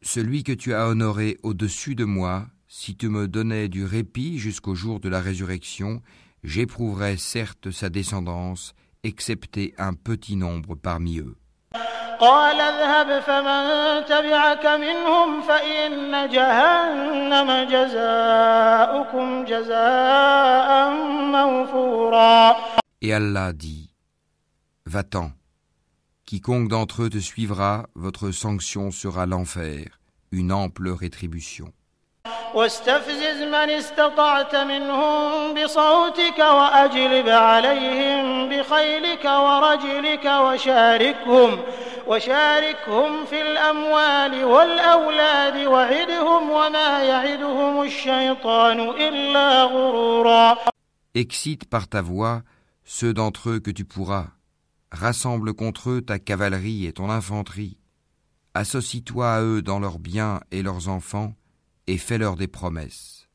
celui 0.00 0.44
que 0.44 0.52
tu 0.52 0.72
as 0.72 0.86
honoré 0.86 1.38
au-dessus 1.42 1.96
de 1.96 2.04
moi, 2.04 2.46
si 2.68 2.94
tu 2.94 3.08
me 3.08 3.26
donnais 3.26 3.66
du 3.66 3.84
répit 3.84 4.38
jusqu'au 4.38 4.76
jour 4.76 5.00
de 5.00 5.08
la 5.08 5.20
résurrection, 5.20 6.02
j'éprouverais 6.44 7.16
certes 7.16 7.72
sa 7.72 7.88
descendance, 7.88 8.74
excepté 9.02 9.74
un 9.76 9.94
petit 9.94 10.36
nombre 10.36 10.76
parmi 10.76 11.18
eux. 11.18 11.34
Et 23.02 23.12
Allah 23.12 23.52
dit 23.52 23.90
Va-t'en, 24.86 25.32
quiconque 26.26 26.68
d'entre 26.68 27.02
eux 27.02 27.10
te 27.10 27.18
suivra, 27.18 27.86
votre 27.94 28.30
sanction 28.30 28.90
sera 28.90 29.26
l'enfer, 29.26 29.86
une 30.30 30.52
ample 30.52 30.90
rétribution. 30.90 31.72
واستفزز 32.54 33.42
من 33.42 33.70
استطعت 33.70 34.56
منهم 34.56 35.54
بصوتك 35.54 36.38
وأجلب 36.38 37.28
عليهم 37.28 38.48
بخيلك 38.48 39.24
ورجلك 39.24 40.24
وشاركهم 40.24 41.58
وشاركهم 42.07 43.25
في 43.25 43.41
الأموال 43.41 44.43
والأولاد 44.43 45.67
وعدهم 45.67 46.49
وما 46.49 47.03
يعدهم 47.03 47.83
الشيطان 47.83 48.79
إلا 48.79 49.63
غرورا 49.63 50.57
Excite 51.15 51.65
par 51.65 51.87
ta 51.87 52.01
voix 52.01 52.43
ceux 52.83 53.13
d'entre 53.13 53.49
eux 53.49 53.59
que 53.59 53.71
tu 53.71 53.85
pourras. 53.85 54.27
Rassemble 54.91 55.53
contre 55.53 55.89
eux 55.91 56.01
ta 56.01 56.19
cavalerie 56.19 56.85
et 56.85 56.93
ton 56.93 57.09
infanterie. 57.09 57.77
Associe-toi 58.53 59.31
à 59.31 59.41
eux 59.41 59.61
dans 59.61 59.79
leurs 59.79 59.99
biens 59.99 60.39
et 60.51 60.63
leurs 60.63 60.87
enfants 60.87 61.35
et 61.87 61.97
fais-leur 61.97 62.35
des 62.35 62.47
promesses. 62.47 63.27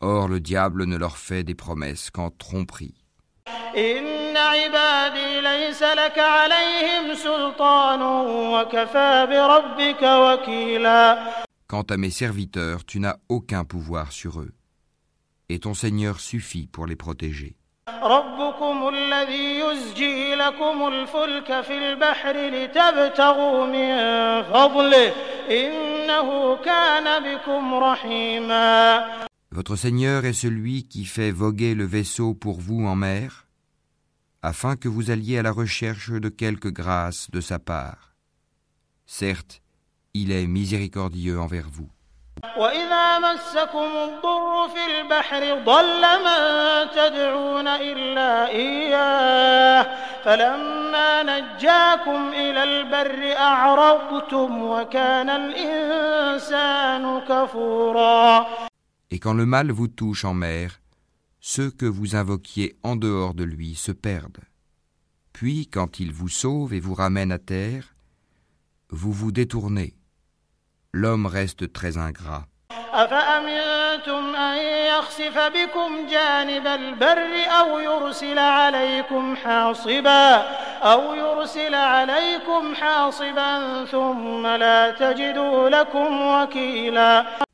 Or 0.00 0.28
le 0.28 0.40
diable 0.40 0.84
ne 0.84 0.96
leur 0.96 1.16
fait 1.16 1.44
des 1.44 1.54
promesses 1.54 2.10
qu'en 2.10 2.30
tromperie. 2.30 3.02
Quant 11.67 11.83
à 11.89 11.97
mes 11.97 12.09
serviteurs, 12.09 12.85
tu 12.85 12.99
n'as 12.99 13.17
aucun 13.29 13.63
pouvoir 13.65 14.11
sur 14.11 14.39
eux, 14.39 14.53
et 15.49 15.59
ton 15.59 15.73
Seigneur 15.73 16.19
suffit 16.19 16.67
pour 16.67 16.85
les 16.85 16.95
protéger. 16.95 17.55
Votre 29.57 29.75
Seigneur 29.75 30.23
est 30.25 30.33
celui 30.33 30.87
qui 30.87 31.03
fait 31.03 31.31
voguer 31.31 31.73
le 31.73 31.83
vaisseau 31.83 32.35
pour 32.35 32.59
vous 32.61 32.85
en 32.85 32.95
mer, 32.95 33.47
afin 34.43 34.75
que 34.75 34.87
vous 34.87 35.09
alliez 35.09 35.39
à 35.39 35.41
la 35.41 35.51
recherche 35.51 36.11
de 36.11 36.29
quelque 36.29 36.67
grâce 36.67 37.31
de 37.31 37.41
sa 37.41 37.57
part. 37.57 38.13
Certes, 39.07 39.63
il 40.13 40.31
est 40.31 40.45
miséricordieux 40.45 41.39
envers 41.39 41.67
vous. 41.71 41.89
Et 59.09 59.19
quand 59.19 59.33
le 59.33 59.45
mal 59.45 59.71
vous 59.71 59.87
touche 59.87 60.25
en 60.25 60.33
mer, 60.33 60.81
ceux 61.39 61.71
que 61.71 61.85
vous 61.85 62.15
invoquiez 62.15 62.77
en 62.83 62.95
dehors 62.95 63.33
de 63.33 63.43
lui 63.43 63.75
se 63.75 63.91
perdent. 63.91 64.41
Puis, 65.33 65.67
quand 65.67 65.99
il 65.99 66.11
vous 66.11 66.29
sauve 66.29 66.73
et 66.73 66.79
vous 66.79 66.93
ramène 66.93 67.31
à 67.31 67.39
terre, 67.39 67.95
vous 68.89 69.13
vous 69.13 69.31
détournez. 69.31 69.95
L'homme 70.93 71.25
reste 71.25 71.71
très 71.71 71.97
ingrat. 71.97 72.47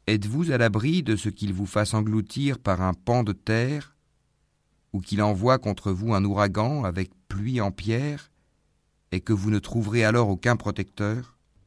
Êtes-vous 0.08 0.52
à 0.52 0.58
l'abri 0.58 1.02
de 1.04 1.16
ce 1.16 1.30
qu'il 1.30 1.54
vous 1.54 1.66
fasse 1.66 1.94
engloutir 1.94 2.60
par 2.60 2.82
un 2.82 2.94
pan 2.94 3.24
de 3.24 3.32
terre, 3.32 3.96
ou 4.92 5.00
qu'il 5.00 5.22
envoie 5.22 5.58
contre 5.58 5.92
vous 5.92 6.14
un 6.14 6.26
ouragan 6.26 6.84
avec 6.84 7.12
pluie 7.30 7.62
en 7.62 7.72
pierre, 7.72 8.30
et 9.12 9.22
que 9.22 9.34
vous 9.34 9.50
ne 9.50 9.60
trouverez 9.60 10.04
alors 10.04 10.30
aucun 10.30 10.56
protecteur? 10.56 11.33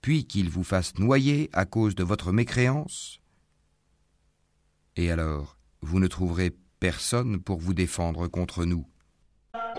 puis 0.00 0.26
qu'ils 0.26 0.50
vous 0.50 0.64
fassent 0.64 0.98
noyer 0.98 1.50
à 1.52 1.64
cause 1.64 1.94
de 1.94 2.04
votre 2.04 2.32
mécréance 2.32 3.20
Et 4.96 5.10
alors, 5.10 5.56
vous 5.80 6.00
ne 6.00 6.06
trouverez 6.06 6.50
personne 6.80 7.40
pour 7.40 7.58
vous 7.60 7.74
défendre 7.74 8.28
contre 8.28 8.64
nous. 8.64 8.84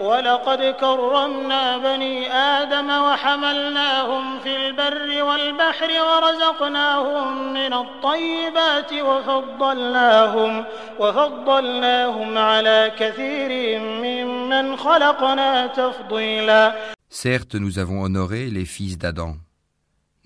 ولقد 0.02 0.76
كرمنا 0.80 1.78
بني 1.78 2.32
آدم 2.32 2.90
وحملناهم 2.90 4.40
في 4.40 4.56
البر 4.56 5.24
والبحر 5.24 5.90
ورزقناهم 5.90 7.54
من 7.54 7.74
الطيبات 7.74 8.94
وفضلناهم 8.94 10.66
وفضلناهم 11.00 12.38
على 12.38 12.92
كثير 13.00 13.80
ممن 13.80 14.78
خلقنا 14.78 15.68
تفضيلا 15.68 16.76
Certes, 17.10 17.56
nous 17.56 17.78
avons 17.78 18.02
honoré 18.02 18.50
les 18.50 18.66
fils 18.66 18.98
d'Adam. 18.98 19.36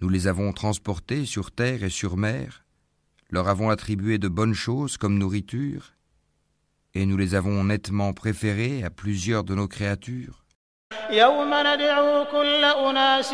Nous 0.02 0.10
les 0.10 0.28
avons 0.28 0.54
transportés 0.54 1.26
sur 1.26 1.52
terre 1.52 1.84
et 1.84 1.90
sur 1.90 2.18
mer, 2.18 2.64
leur 3.30 3.48
avons 3.48 3.70
attribué 3.70 4.18
de 4.18 4.28
bonnes 4.28 4.54
choses 4.54 4.98
comme 4.98 5.18
nourriture, 5.18 5.94
et 6.94 7.06
nous 7.06 7.18
les 7.18 7.36
avons 7.36 7.64
nettement 7.64 8.14
préférés 8.14 8.84
à 8.84 8.90
plusieurs 8.90 9.44
de 9.44 9.56
nos 9.56 9.68
créatures. 9.68 10.44
يوم 11.10 11.50
ندعو 11.54 12.26
كل 12.26 12.64
أناس 12.66 13.34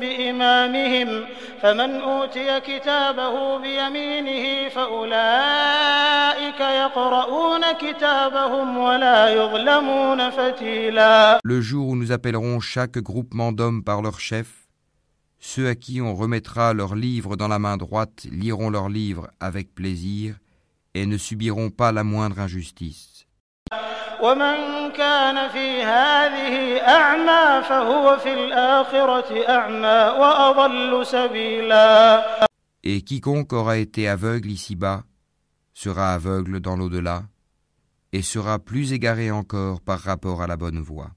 بإمامهم 0.00 1.24
فمن 1.62 2.00
أوتي 2.00 2.60
كتابه 2.60 3.58
بيمينه 3.58 4.68
فأولئك 4.68 6.60
يقرؤون 6.60 7.72
كتابهم 7.72 8.78
ولا 8.78 9.28
يظلمون 9.28 10.30
فتيلا 10.30 11.40
Le 11.44 11.60
jour 11.60 11.88
où 11.88 11.96
nous 11.96 12.12
appellerons 12.12 12.60
chaque 12.60 12.98
groupement 12.98 13.52
d'hommes 13.52 13.84
par 13.84 14.02
leur 14.02 14.20
chef, 14.20 14.57
ceux 15.39 15.67
à 15.67 15.75
qui 15.75 16.01
on 16.01 16.13
remettra 16.13 16.73
leur 16.73 16.95
livre 16.95 17.35
dans 17.35 17.47
la 17.47 17.59
main 17.59 17.77
droite 17.77 18.27
liront 18.31 18.69
leur 18.69 18.89
livre 18.89 19.29
avec 19.39 19.73
plaisir 19.73 20.35
et 20.93 21.05
ne 21.05 21.17
subiront 21.17 21.69
pas 21.69 21.91
la 21.91 22.03
moindre 22.03 22.39
injustice. 22.39 23.25
Et 32.83 33.01
quiconque 33.01 33.53
aura 33.53 33.77
été 33.77 34.07
aveugle 34.07 34.51
ici-bas 34.51 35.03
sera 35.79 36.13
aveugle 36.13 36.59
dans 36.59 36.75
l'au-delà 36.75 37.23
et 38.11 38.21
sera 38.21 38.59
plus 38.59 38.91
égaré 38.91 39.31
encore 39.31 39.79
par 39.79 39.99
rapport 39.99 40.41
à 40.41 40.47
la 40.47 40.57
bonne 40.57 40.79
voie. 40.79 41.11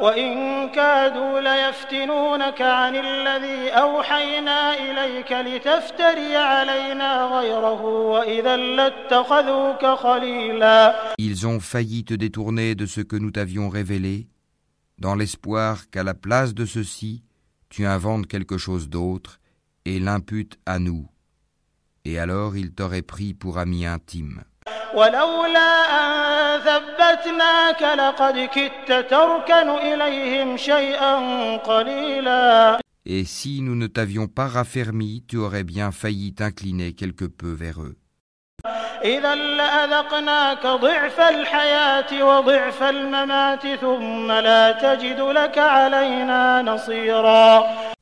وإن 0.00 0.68
كادوا 0.70 1.40
ليفتنونك 1.40 2.60
عن 2.60 2.96
الذي 2.96 3.70
أوحينا 3.70 4.74
إليك 4.74 5.32
لتفتري 5.32 6.36
علينا 6.36 7.26
غيره 7.26 7.82
وإذا 7.84 8.56
لاتخذوك 8.56 9.86
خليلا 9.86 11.14
Ils 11.18 11.46
ont 11.46 11.60
failli 11.60 12.04
te 12.04 12.14
détourner 12.14 12.74
de 12.74 12.86
ce 12.86 13.00
que 13.00 13.16
nous 13.16 13.30
t'avions 13.30 13.68
révélé, 13.68 14.28
dans 14.98 15.14
l'espoir 15.14 15.88
qu'à 15.90 16.02
la 16.02 16.14
place 16.14 16.52
de 16.52 16.66
ceci, 16.66 17.22
tu 17.70 17.86
inventes 17.86 18.26
quelque 18.26 18.58
chose 18.58 18.88
d'autre 18.88 19.38
et 19.84 19.98
l'imputes 19.98 20.58
à 20.66 20.78
nous. 20.78 21.08
Et 22.04 22.18
alors 22.18 22.56
ils 22.56 22.72
t'auraient 22.72 23.02
pris 23.14 23.34
pour 23.34 23.58
ami 23.58 23.86
intime. 23.86 24.42
Et 33.05 33.23
si 33.25 33.61
nous 33.61 33.75
ne 33.75 33.87
t'avions 33.87 34.27
pas 34.27 34.47
raffermi, 34.47 35.23
tu 35.27 35.37
aurais 35.37 35.63
bien 35.63 35.91
failli 35.91 36.33
t'incliner 36.33 36.93
quelque 36.93 37.25
peu 37.25 37.51
vers 37.51 37.81
eux. 37.81 37.95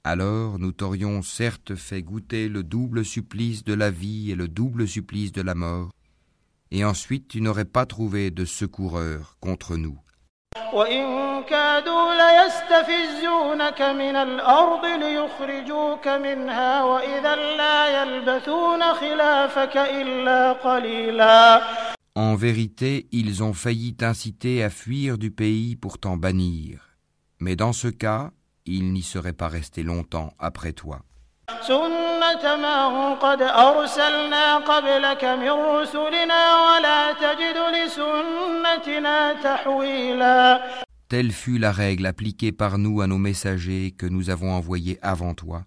Alors 0.03 0.57
nous 0.59 0.71
t'aurions 0.71 1.21
certes 1.21 1.75
fait 1.75 2.01
goûter 2.01 2.47
le 2.47 2.63
double 2.63 3.03
supplice 3.03 3.63
de 3.63 3.73
la 3.73 3.91
vie 3.91 4.31
et 4.31 4.35
le 4.35 4.47
double 4.47 4.87
supplice 4.87 5.31
de 5.31 5.41
la 5.41 5.55
mort 5.55 5.89
et 6.71 6.85
ensuite 6.85 7.27
tu 7.27 7.41
n'aurais 7.41 7.65
pas 7.65 7.85
trouvé 7.85 8.31
de 8.31 8.45
secoureur 8.45 9.37
contre 9.39 9.77
nous. 9.77 9.99
En 22.15 22.35
vérité, 22.35 23.07
ils 23.11 23.43
ont 23.43 23.53
failli 23.53 23.93
t'inciter 23.93 24.63
à 24.63 24.69
fuir 24.69 25.17
du 25.17 25.31
pays 25.31 25.75
pour 25.75 25.97
t'en 25.97 26.17
bannir. 26.17 26.97
Mais 27.39 27.55
dans 27.55 27.73
ce 27.73 27.89
cas, 27.89 28.31
ils 28.65 28.93
n'y 28.93 29.03
seraient 29.03 29.33
pas 29.33 29.49
restés 29.49 29.83
longtemps 29.83 30.33
après 30.39 30.73
toi. 30.73 31.01
سنة 31.60 32.56
من 32.56 33.14
قد 33.14 33.42
أرسلنا 33.42 34.56
قبلك 34.56 35.24
من 35.24 35.50
رسلنا 35.50 36.42
ولا 36.66 37.12
تجد 37.12 37.56
لسنتنا 37.74 39.32
تحويلا 39.32 40.60
Telle 41.08 41.32
fut 41.32 41.58
la 41.58 41.72
règle 41.72 42.06
appliquée 42.06 42.52
par 42.52 42.78
nous 42.78 43.00
à 43.00 43.08
nos 43.08 43.18
messagers 43.18 43.90
que 43.90 44.06
nous 44.06 44.30
avons 44.30 44.52
envoyés 44.52 44.96
avant 45.02 45.34
toi, 45.34 45.64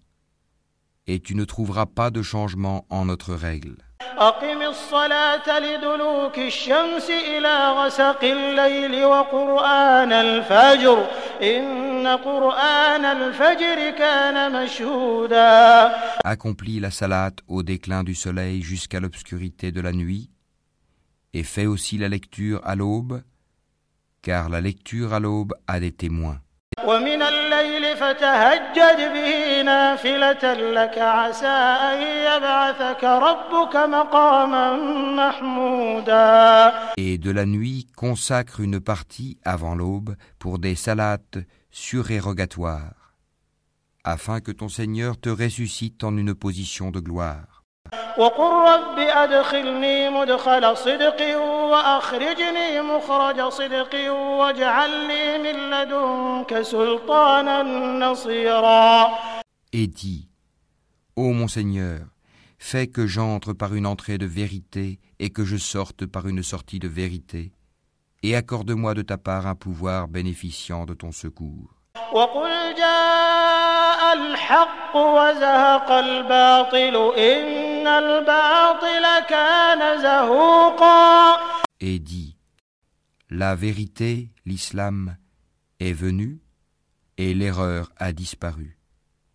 et 1.06 1.20
tu 1.20 1.34
ne 1.34 1.44
trouveras 1.44 1.84
pas 1.84 2.10
de 2.10 2.22
changement 2.22 2.86
en 2.88 3.04
notre 3.04 3.34
règle. 3.34 3.76
أقم 4.18 4.62
الصلاة 4.62 5.58
لدلوك 5.58 6.38
الشمس 6.38 7.10
إلى 7.10 7.70
غسق 7.70 8.24
الليل 8.24 9.04
وقرآن 9.04 10.12
الفجر 10.12 11.06
إن 11.42 12.06
قرآن 12.06 13.04
الفجر 13.04 13.90
كان 13.90 14.52
مشهودا 14.52 15.92
Accomplis 16.24 16.80
la 16.80 16.90
salate 16.90 17.40
au 17.48 17.62
déclin 17.62 18.04
du 18.04 18.14
soleil 18.14 18.62
jusqu'à 18.62 19.00
l'obscurité 19.00 19.72
de 19.72 19.80
la 19.80 19.92
nuit, 19.92 20.30
et 21.32 21.42
fais 21.42 21.66
aussi 21.66 21.98
la 21.98 22.08
lecture 22.08 22.60
à 22.64 22.76
l'aube, 22.76 23.22
car 24.22 24.48
la 24.48 24.60
lecture 24.60 25.12
à 25.12 25.20
l'aube 25.20 25.54
a 25.66 25.80
des 25.80 25.92
témoins. 25.92 26.40
ومن 26.86 27.22
الليل 27.22 27.96
فتهجد 27.96 29.12
به 29.14 29.62
نافلة 29.62 30.54
لك 30.54 30.98
عسى 30.98 31.56
أن 31.90 32.02
يبعثك 32.02 33.04
ربك 33.04 33.76
مقاما 33.76 34.76
محمودا 35.16 36.72
Et 36.96 37.18
de 37.18 37.30
la 37.30 37.46
nuit 37.46 37.86
consacre 37.96 38.60
une 38.60 38.80
partie 38.80 39.38
avant 39.44 39.74
l'aube 39.74 40.16
pour 40.38 40.58
des 40.58 40.74
salates 40.74 41.38
surérogatoires, 41.70 43.14
afin 44.04 44.40
que 44.40 44.52
ton 44.52 44.68
Seigneur 44.68 45.18
te 45.18 45.28
ressuscite 45.28 46.04
en 46.04 46.16
une 46.16 46.34
position 46.34 46.90
de 46.90 47.00
gloire. 47.00 47.57
وقل 48.18 48.52
رب 48.72 48.98
أدخلني 48.98 50.10
مدخل 50.10 50.76
صدق 50.76 51.38
وأخرجني 51.42 52.80
مخرج 52.80 53.48
صدق 53.48 54.10
واجعل 54.12 54.90
لي 55.08 55.38
من 55.38 55.70
لدنك 55.70 56.62
سلطانا 56.62 57.62
نصيرا 58.06 59.08
Et 59.72 59.88
dis, 59.88 60.28
Ô 61.16 61.32
mon 61.32 61.48
Seigneur, 61.48 62.00
fais 62.58 62.86
que 62.86 63.08
j'entre 63.08 63.52
par 63.52 63.74
une 63.74 63.86
entrée 63.86 64.18
de 64.18 64.26
vérité 64.26 65.00
et 65.18 65.30
que 65.30 65.44
je 65.44 65.56
sorte 65.56 66.06
par 66.06 66.28
une 66.28 66.44
sortie 66.44 66.78
de 66.78 66.86
vérité, 66.86 67.52
et 68.22 68.36
accorde-moi 68.36 68.94
de 68.94 69.02
ta 69.02 69.18
part 69.18 69.48
un 69.48 69.56
pouvoir 69.56 70.06
bénéficiant 70.06 70.84
de 70.86 70.94
ton 70.94 71.12
secours. 71.12 71.70
وقل 72.12 72.74
جاء 72.78 74.12
الحق 74.12 74.96
وزهق 74.96 75.90
الباطل 75.90 77.12
إن 77.18 77.67
الباطل 77.67 77.67
كان 77.67 77.67
زهوقا 77.67 77.67
Et 81.79 81.99
dis, 81.99 82.37
La 83.29 83.55
vérité, 83.55 84.29
l'islam, 84.45 85.17
est 85.79 85.93
venue, 85.93 86.41
et 87.17 87.33
l'erreur 87.33 87.91
a 87.97 88.11
disparu, 88.11 88.77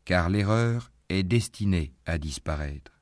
car 0.05 0.28
l'erreur 0.28 0.90
est 1.09 1.22
destinée 1.22 1.92
à 2.07 2.18
disparaître. 2.18 2.92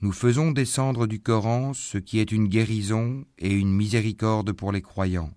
Nous 0.02 0.12
faisons 0.12 0.52
descendre 0.52 1.06
du 1.06 1.20
Coran 1.20 1.72
ce 1.72 1.98
qui 1.98 2.18
est 2.18 2.32
une 2.32 2.48
guérison 2.48 3.24
et 3.38 3.52
une 3.52 3.72
miséricorde 3.72 4.52
pour 4.52 4.72
les 4.72 4.82
croyants. 4.82 5.30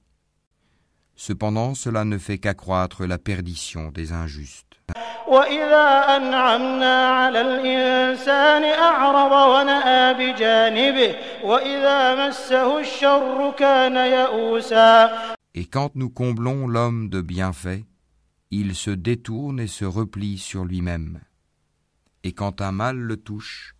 Cependant, 1.15 1.75
cela 1.75 2.05
ne 2.05 2.17
fait 2.17 2.37
qu'accroître 2.37 3.05
la 3.05 3.17
perdition 3.17 3.91
des 3.91 4.11
injustes. 4.11 4.65
وإذا 5.27 6.17
أنعمنا 6.17 7.07
على 7.07 7.41
الإنسان 7.41 8.63
أعرض 8.63 9.31
ونأى 9.31 10.13
بجانبه 10.13 11.15
وإذا 11.43 12.27
مسه 12.27 12.79
الشر 12.79 13.51
كان 13.57 13.95
يئوسا 13.95 15.09
Et 15.55 15.65
quand 15.65 15.91
nous 15.95 16.09
comblons 16.09 16.67
l'homme 16.67 17.09
de 17.09 17.21
bienfaits, 17.21 17.83
il 18.51 18.75
se 18.75 18.91
détourne 18.91 19.59
et 19.59 19.67
se 19.67 19.85
replie 19.85 20.37
sur 20.37 20.63
lui-même. 20.65 21.19
Et 22.23 22.33
quand 22.33 22.61
un 22.61 22.71
mal 22.71 22.97
le 22.97 23.17
touche, 23.17 23.75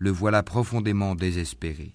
le 0.00 0.10
voilà 0.10 0.42
profondément 0.42 1.14
désespéré. 1.14 1.92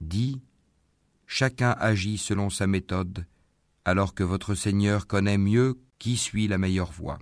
Dis, 0.00 0.40
chacun 1.26 1.76
agit 1.78 2.16
selon 2.16 2.48
sa 2.48 2.66
méthode, 2.66 3.26
alors 3.84 4.14
que 4.14 4.24
votre 4.24 4.54
Seigneur 4.54 5.06
connaît 5.06 5.38
mieux 5.38 5.78
qui 5.98 6.16
suit 6.16 6.48
la 6.48 6.56
meilleure 6.56 6.92
voie. 6.92 7.18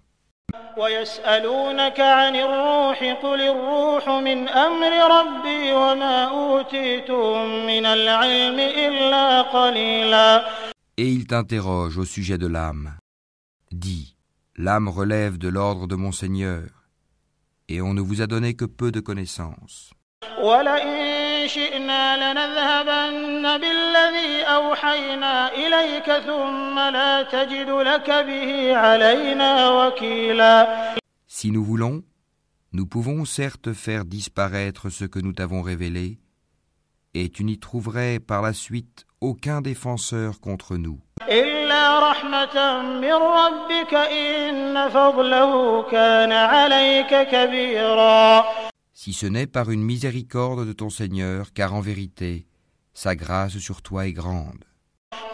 ويسألونك 0.77 1.99
عن 1.99 2.35
الروح 2.35 2.99
قل 3.23 3.41
الروح 3.41 4.09
من 4.09 4.47
أمر 4.49 4.91
ربي 5.17 5.73
وما 5.73 6.23
أوتيتم 6.23 7.31
من 7.67 7.85
العلم 7.85 8.59
إلا 8.59 9.41
قليلا 9.41 10.45
Et 10.97 11.09
il 11.09 11.27
t'interroge 11.27 11.97
au 11.97 12.05
sujet 12.05 12.37
de 12.37 12.47
l'âme. 12.47 12.97
Dis, 13.71 14.15
l'âme 14.55 14.87
relève 14.87 15.37
de 15.37 15.49
l'ordre 15.49 15.87
de 15.87 15.95
mon 15.95 16.13
Seigneur, 16.13 16.63
et 17.67 17.81
on 17.81 17.93
ne 17.93 17.99
vous 17.99 18.21
a 18.21 18.27
donné 18.27 18.53
que 18.53 18.63
peu 18.65 18.91
de 18.91 19.01
connaissances. 19.01 19.91
ولئن 20.43 21.18
شئنا 21.49 22.03
لنذهبن 22.23 23.57
بالذي 23.57 24.43
أوحينا 24.43 25.53
إليك 25.53 26.11
ثم 26.27 26.79
لا 26.79 27.23
تجد 27.23 27.69
لك 27.69 28.09
به 28.27 28.75
علينا 28.77 29.69
وكيلا 29.69 30.95
Si 31.27 31.51
nous 31.51 31.63
voulons, 31.63 32.01
nous 32.71 32.85
pouvons 32.85 33.25
certes 33.25 33.73
faire 33.73 34.05
disparaître 34.05 34.89
ce 34.89 35.05
que 35.05 35.19
nous 35.19 35.33
t'avons 35.33 35.61
révélé, 35.61 36.19
et 37.13 37.29
tu 37.29 37.43
n'y 37.43 37.59
trouverais 37.59 38.19
par 38.19 38.41
la 38.41 38.53
suite 38.53 39.05
aucun 39.21 39.61
défenseur 39.61 40.39
contre 40.39 40.77
nous, 40.77 40.99
إلا 48.99 49.05
رحمة 49.05 49.05
من 49.05 49.05
ربك 49.05 49.05
إن 49.05 49.05
فضله 49.05 49.05
كان 49.05 49.05
عليك 49.05 49.05
كبيرا 49.05 49.05
si 49.05 49.13
ce 49.13 49.25
n'est 49.25 49.47
par 49.47 49.69
une 49.69 49.83
miséricorde 49.83 50.65
de 50.65 50.73
ton 50.73 50.89
Seigneur, 50.89 51.53
car 51.53 51.73
en 51.73 51.81
vérité, 51.81 52.47
sa 52.93 53.15
grâce 53.15 53.57
sur 53.57 53.81
toi 53.81 54.07
est 54.07 54.13
grande. 54.13 54.63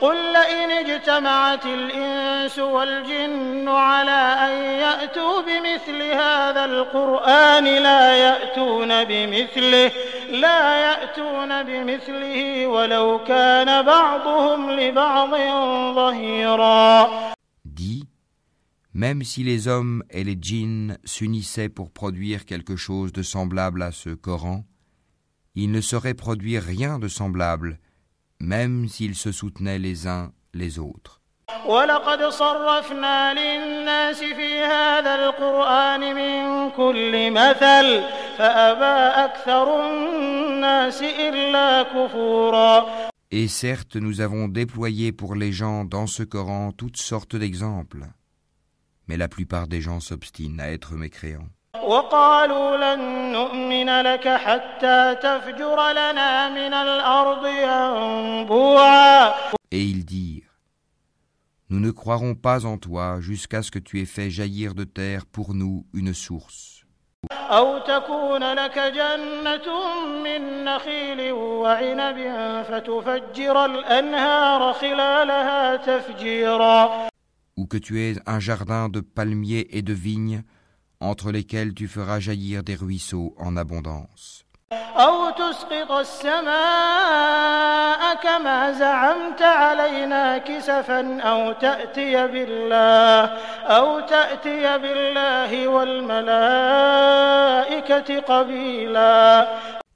قل 0.02 0.34
لئن 0.34 0.72
اجتمعت 0.72 1.66
الإنس 1.66 2.60
والجن 2.60 3.68
على 3.68 4.12
أن 4.12 4.64
يأتوا 4.80 5.42
بمثل 5.42 6.02
هذا 6.02 6.66
القرآن 6.66 7.66
لا 7.66 8.18
يأتون 8.18 9.04
بمثله 9.04 9.92
لا 10.32 10.76
يأتون 10.76 11.64
بمثله 11.64 12.68
ولو 12.68 13.24
كان 13.24 13.82
بعضهم 13.86 14.72
لبعض 14.72 15.30
ظهيرا 15.96 17.10
Dis, 17.66 18.04
même 18.97 19.23
si 19.25 19.45
les 19.45 19.69
hommes 19.69 20.03
et 20.09 20.25
les 20.25 20.39
djinns 20.41 20.97
s'unissaient 21.05 21.69
pour 21.69 21.91
produire 21.91 22.47
quelque 22.47 22.77
chose 22.77 23.13
de 23.13 23.23
semblable 23.23 23.83
à 23.83 23.93
ce 23.93 24.09
Coran, 24.09 24.65
ils 25.55 25.71
ne 25.71 25.83
saurait 25.83 26.15
produire 26.15 26.63
rien 26.63 26.99
de 26.99 27.07
semblable, 27.07 27.79
même 28.41 28.89
s'ils 28.89 29.15
se 29.15 29.33
soutenaient 29.33 29.79
les 29.79 30.07
uns 30.07 30.33
les 30.55 30.79
autres. 30.79 31.21
Et 43.31 43.49
certes, 43.49 43.97
nous 43.97 44.21
avons 44.23 44.49
déployé 44.49 45.13
pour 45.13 45.35
les 45.35 45.53
gens 45.53 45.85
dans 45.85 46.07
ce 46.07 46.23
Coran 46.23 46.73
toutes 46.73 46.97
sortes 46.97 47.37
d'exemples 47.37 48.07
Mais 49.08 49.18
la 49.18 49.28
plupart 49.28 49.68
des 49.68 49.82
gens 49.82 50.00
s'obstinent 50.00 50.60
à 50.60 50.72
être 50.72 50.94
mécréants. 50.94 51.50
وقالوا 51.84 52.78
لن 52.78 53.32
نؤمن 53.32 54.02
لك 54.02 54.28
حتى 54.28 55.16
تفجر 55.16 55.92
لنا 55.92 56.50
من 56.50 56.74
الأرض 56.74 57.46
ينبوعا 57.46 59.34
Et 59.72 59.84
ils 59.84 60.06
dirent 60.06 60.52
Nous 61.70 61.80
ne 61.80 61.92
croirons 61.92 62.36
pas 62.36 62.66
en 62.66 62.78
toi 62.78 63.22
jusqu'à 63.22 63.62
ce 63.62 63.72
que 63.72 63.80
tu 63.80 64.02
aies 64.02 64.06
fait 64.06 64.30
jaillir 64.30 64.76
de 64.76 64.84
terre 64.84 65.26
pour 65.26 65.54
nous 65.54 65.86
une 65.94 66.14
source. 66.14 66.82
أو 67.32 67.78
تكون 67.78 68.54
لك 68.54 68.80
جنة 68.80 69.68
من 70.24 70.64
نخيل 70.64 71.32
وعنب 71.32 72.18
فتفجر 72.70 73.66
الأنهار 73.66 74.74
خلالها 74.74 75.76
تفجيرا 75.76 77.08
ou 77.57 77.67
que 77.67 77.79
tu 77.79 78.01
aies 78.01 78.17
un 78.27 78.41
jardin 78.41 78.89
de 78.89 79.01
palmiers 79.01 79.69
et 79.71 79.83
de 79.83 79.93
vignes, 79.93 80.43
entre 81.01 81.31
lesquels 81.31 81.75
tu 81.75 81.89
feras 81.89 82.21
jaillir 82.21 82.63
des 82.63 82.75
ruisseaux 82.75 83.35
en 83.39 83.57
abondance. 83.57 84.45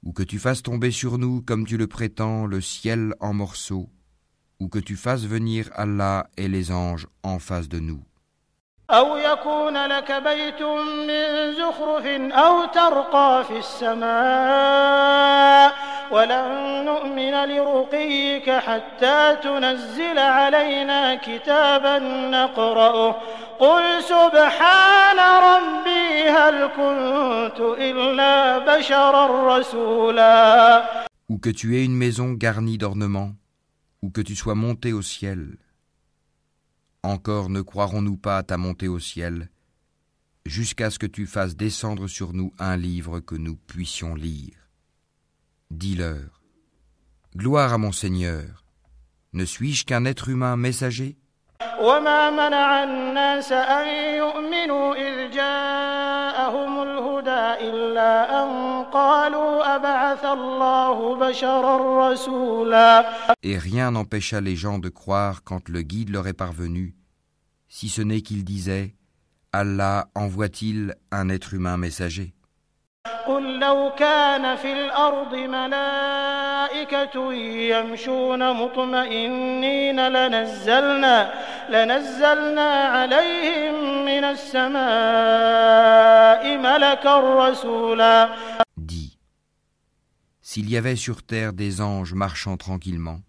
Ou 0.03 0.13
que 0.13 0.23
tu 0.23 0.39
fasses 0.39 0.63
tomber 0.63 0.91
sur 0.91 1.17
nous, 1.17 1.41
comme 1.41 1.65
tu 1.65 1.77
le 1.77 1.87
prétends, 1.87 2.45
le 2.45 2.61
ciel 2.61 3.13
en 3.19 3.33
morceaux, 3.33 3.89
ou 4.60 4.68
que 4.68 4.78
tu 4.78 4.96
fasses 4.96 5.24
venir 5.24 5.70
Allah 5.74 6.26
et 6.36 6.48
les 6.48 6.72
anges 6.72 7.06
en 7.22 7.38
face 7.38 7.68
de 7.68 7.78
nous. 7.80 8.02
أو 8.90 9.16
يكون 9.16 9.86
لك 9.86 10.12
بيت 10.12 10.62
من 10.62 11.54
زخرف 11.54 12.06
أو 12.32 12.64
ترقى 12.64 13.44
في 13.48 13.58
السماء 13.58 15.06
ولن 16.10 16.84
نؤمن 16.84 17.44
لرقيك 17.44 18.50
حتى 18.50 19.36
تنزل 19.42 20.18
علينا 20.18 21.14
كتابا 21.14 21.98
نقرأه 22.30 23.16
قل 23.58 24.02
سبحان 24.02 25.18
ربي 25.18 26.30
هل 26.30 26.66
كنت 26.66 27.60
إلا 27.60 28.58
بشرا 28.58 29.56
رسولا 29.58 30.82
Ou 31.28 31.38
que 31.38 31.50
tu 31.50 31.76
aies 31.76 31.84
une 31.84 31.96
maison 31.96 32.34
garnie 32.34 32.78
d'ornements, 32.78 33.32
ou 34.01 34.09
que 34.09 34.21
tu 34.21 34.35
sois 34.35 34.55
monté 34.55 34.93
au 34.93 35.01
ciel. 35.01 35.57
Encore 37.03 37.49
ne 37.49 37.61
croirons-nous 37.61 38.17
pas 38.17 38.37
à 38.37 38.43
ta 38.43 38.57
montée 38.57 38.87
au 38.87 38.99
ciel, 38.99 39.49
jusqu'à 40.45 40.89
ce 40.89 40.99
que 40.99 41.07
tu 41.07 41.25
fasses 41.25 41.55
descendre 41.55 42.07
sur 42.07 42.33
nous 42.33 42.53
un 42.59 42.77
livre 42.77 43.19
que 43.19 43.35
nous 43.35 43.55
puissions 43.55 44.15
lire. 44.15 44.69
Dis-leur, 45.69 46.41
Gloire 47.35 47.71
à 47.71 47.77
mon 47.77 47.93
Seigneur, 47.93 48.65
ne 49.33 49.45
suis-je 49.45 49.85
qu'un 49.85 50.03
être 50.03 50.27
humain 50.27 50.57
messager? 50.57 51.17
وما 51.80 52.30
منع 52.30 52.84
الناس 52.84 53.52
أن 53.52 53.88
يؤمنوا 54.16 54.94
إذ 54.94 55.30
جاءهم 55.30 56.82
الهدى 56.82 57.68
إلا 57.70 58.42
أن 58.42 58.48
قالوا 58.84 59.76
أبعث 59.76 60.24
الله 60.24 61.16
بشرا 61.16 62.12
رسولا 62.12 63.04
Et 63.42 63.58
rien 63.58 63.90
n'empêcha 63.90 64.40
les 64.40 64.56
gens 64.56 64.78
de 64.78 64.88
croire 64.88 65.44
quand 65.44 65.68
le 65.68 65.82
guide 65.82 66.10
leur 66.10 66.26
est 66.26 66.32
parvenu, 66.32 66.94
si 67.68 67.88
ce 67.88 68.02
n'est 68.02 68.20
qu'ils 68.20 68.44
disaient 68.44 68.94
Allah 69.52 70.08
envoie-t-il 70.14 70.94
un 71.10 71.28
être 71.28 71.54
humain 71.54 71.76
messager 71.76 72.34
قل 73.26 73.58
لو 73.58 73.92
كان 73.98 74.56
في 74.56 74.72
الأرض 74.72 75.34
ملائكة 75.34 77.32
يمشون 77.72 78.56
مطمئنين 78.56 80.08
لنزلنا 80.08 81.32
لنزلنا 81.68 82.70
عليهم 82.70 84.04
من 84.04 84.24
السماء 84.24 84.76
ملكا 86.58 87.48
رسولا 87.48 88.36
Dis 88.76 89.18
S'il 90.40 90.70
y 90.70 90.76
avait 90.76 90.96
sur 90.96 91.22
terre 91.22 91.52
des 91.52 91.80
anges 91.80 92.14
marchant 92.14 92.56
tranquillement, 92.56 93.20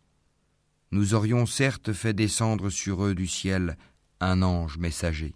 nous 0.92 1.14
aurions 1.16 1.46
certes 1.46 1.92
fait 1.94 2.14
descendre 2.14 2.70
sur 2.70 3.04
eux 3.04 3.16
du 3.16 3.28
ciel 3.28 3.76
un 4.20 4.42
ange 4.44 4.78
messager. 4.78 5.34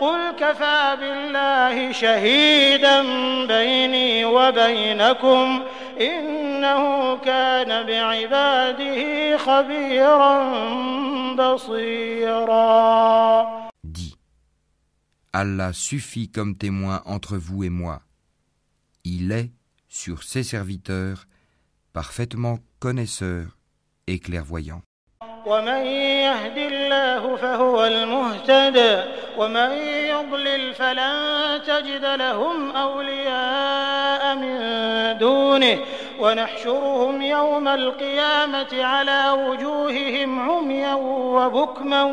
قل 0.00 0.36
كفى 0.38 0.96
بالله 1.00 1.92
شهيدا 1.92 3.02
بيني 3.46 4.24
وبينكم 4.24 5.62
إنه 6.00 7.16
كان 7.16 7.86
بعباده 7.86 9.36
خبيرا 9.36 10.34
بصيرا 11.34 12.64
Dis, 13.84 14.16
Allah 15.32 15.72
suffit 15.72 16.28
comme 16.30 16.56
témoin 16.56 17.02
entre 17.04 17.36
vous 17.36 17.64
et 17.64 17.70
moi. 17.70 18.02
Il 19.04 19.30
est, 19.30 19.52
sur 19.88 20.22
ses 20.22 20.42
serviteurs, 20.42 21.26
parfaitement 21.92 22.58
connaisseur 22.80 23.56
et 24.06 24.18
clairvoyant. 24.18 24.82
ومن 25.45 25.85
يهد 26.25 26.57
الله 26.57 27.35
فهو 27.35 27.85
المهتد 27.85 29.03
ومن 29.37 29.71
يضلل 30.13 30.73
فلن 30.73 31.61
تجد 31.67 32.05
لهم 32.05 32.71
أولياء 32.71 34.35
من 34.35 34.57
دونه 35.17 35.79
ونحشرهم 36.19 37.21
يوم 37.21 37.67
القيامة 37.67 38.83
على 38.83 39.29
وجوههم 39.29 40.49
عميا 40.51 40.93
وبكما 41.35 42.03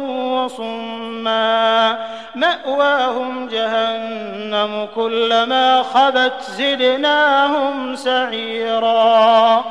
وصما 0.44 1.98
مأواهم 2.34 3.48
جهنم 3.48 4.88
كلما 4.94 5.82
خبت 5.82 6.40
زدناهم 6.58 7.96
سعيرا. 7.96 9.64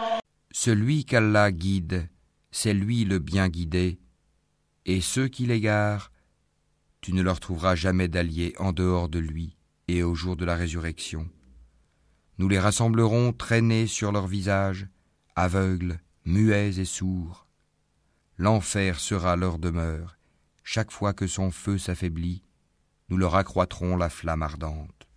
Celui 0.55 1.03
qu'Allah 1.03 1.51
guide, 1.51 2.14
c'est 2.55 2.73
lui 2.73 3.03
le 3.03 3.19
bien 3.19 3.49
guidé, 3.49 3.99
et 4.85 5.01
ceux 5.01 5.27
qui 5.27 5.45
l'égarent, 5.45 6.09
tu 7.01 7.11
ne 7.11 7.21
leur 7.21 7.41
trouveras 7.41 7.75
jamais 7.75 8.07
d'alliés 8.07 8.55
en 8.59 8.71
dehors 8.71 9.09
de 9.09 9.19
lui 9.19 9.57
et 9.89 10.03
au 10.03 10.15
jour 10.15 10.37
de 10.37 10.45
la 10.45 10.55
résurrection. 10.55 11.27
Nous 12.37 12.47
les 12.47 12.57
rassemblerons 12.57 13.33
traînés 13.33 13.87
sur 13.87 14.13
leurs 14.13 14.27
visages, 14.27 14.87
aveugles, 15.35 15.99
muets 16.23 16.79
et 16.79 16.85
sourds. 16.85 17.45
L'enfer 18.37 19.01
sera 19.01 19.35
leur 19.35 19.59
demeure. 19.59 20.15
Chaque 20.63 20.91
fois 20.91 21.11
que 21.11 21.27
son 21.27 21.51
feu 21.51 21.77
s'affaiblit, 21.77 22.41
nous 23.09 23.17
leur 23.17 23.35
accroîtrons 23.35 23.97
la 23.97 24.09
flamme 24.09 24.43
ardente. 24.43 25.09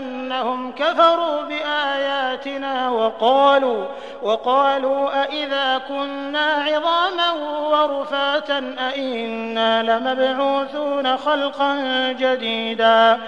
بأنهم 0.00 0.72
كفروا 0.72 1.48
بآياتنا 1.48 2.90
وقالوا 2.90 3.86
وقالوا 4.22 5.24
أإذا 5.24 5.78
كنا 5.88 6.46
عظاما 6.68 7.30
ورفاتا 7.72 8.58
أإنا 8.78 9.82
لمبعوثون 9.82 11.16
خلقا 11.16 12.12
جديدا. 12.12 13.18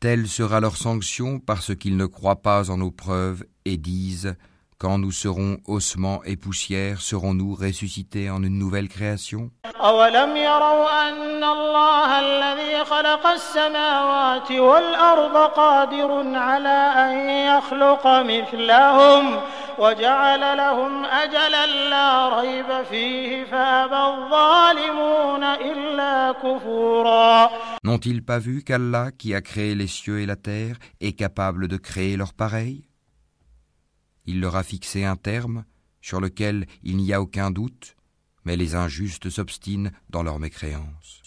Telle 0.00 0.26
sera 0.26 0.60
leur 0.60 0.76
sanction 0.76 1.38
parce 1.38 1.74
qu'ils 1.74 1.96
ne 1.96 2.06
croient 2.06 2.42
pas 2.42 2.70
en 2.70 2.76
nos 2.76 2.90
preuves 2.90 3.44
et 3.64 3.76
disent 3.76 4.34
Quand 4.77 4.97
nous 4.97 5.11
serons 5.11 5.59
ossements 5.67 6.23
et 6.23 6.37
poussière, 6.37 7.01
serons-nous 7.01 7.53
ressuscités 7.53 8.31
en 8.31 8.41
une 8.41 8.57
nouvelle 8.57 8.89
création 8.89 9.51
أولم 9.81 10.37
يروا 10.37 11.09
أن 11.09 11.43
الله 11.43 12.19
الذي 12.19 12.85
خلق 12.85 13.27
السماوات 13.27 14.51
والأرض 14.51 15.37
قادر 15.37 16.37
على 16.37 16.79
أن 16.95 17.29
يخلق 17.29 18.07
مثلهم 18.07 19.39
وجعل 19.79 20.57
لهم 20.57 21.05
أجلا 21.05 21.65
لا 21.89 22.39
ريب 22.39 22.83
فيه 22.89 23.43
فأبى 23.43 23.95
الظالمون 24.13 25.43
إلا 25.43 26.31
كفورا 26.31 27.49
N'ont-ils 27.83 28.23
pas 28.23 28.39
vu 28.39 28.63
qu'Allah, 28.63 29.11
qui 29.11 29.33
a 29.33 29.41
créé 29.41 29.73
les 29.75 29.87
cieux 29.87 30.19
et 30.19 30.25
la 30.25 30.35
terre, 30.35 30.75
est 30.99 31.13
capable 31.13 31.67
de 31.67 31.77
créer 31.77 32.17
leur 32.17 32.33
pareil 32.33 32.83
il 34.26 34.40
leur 34.40 34.56
a 34.56 34.62
fixé 34.62 35.04
un 35.04 35.16
terme 35.16 35.64
sur 36.00 36.20
lequel 36.20 36.66
il 36.82 36.96
n'y 36.96 37.12
a 37.12 37.20
aucun 37.20 37.50
doute, 37.50 37.96
mais 38.44 38.56
les 38.56 38.74
injustes 38.74 39.30
s'obstinent 39.30 39.90
dans 40.10 40.22
leur 40.22 40.38
mécréance. 40.38 41.22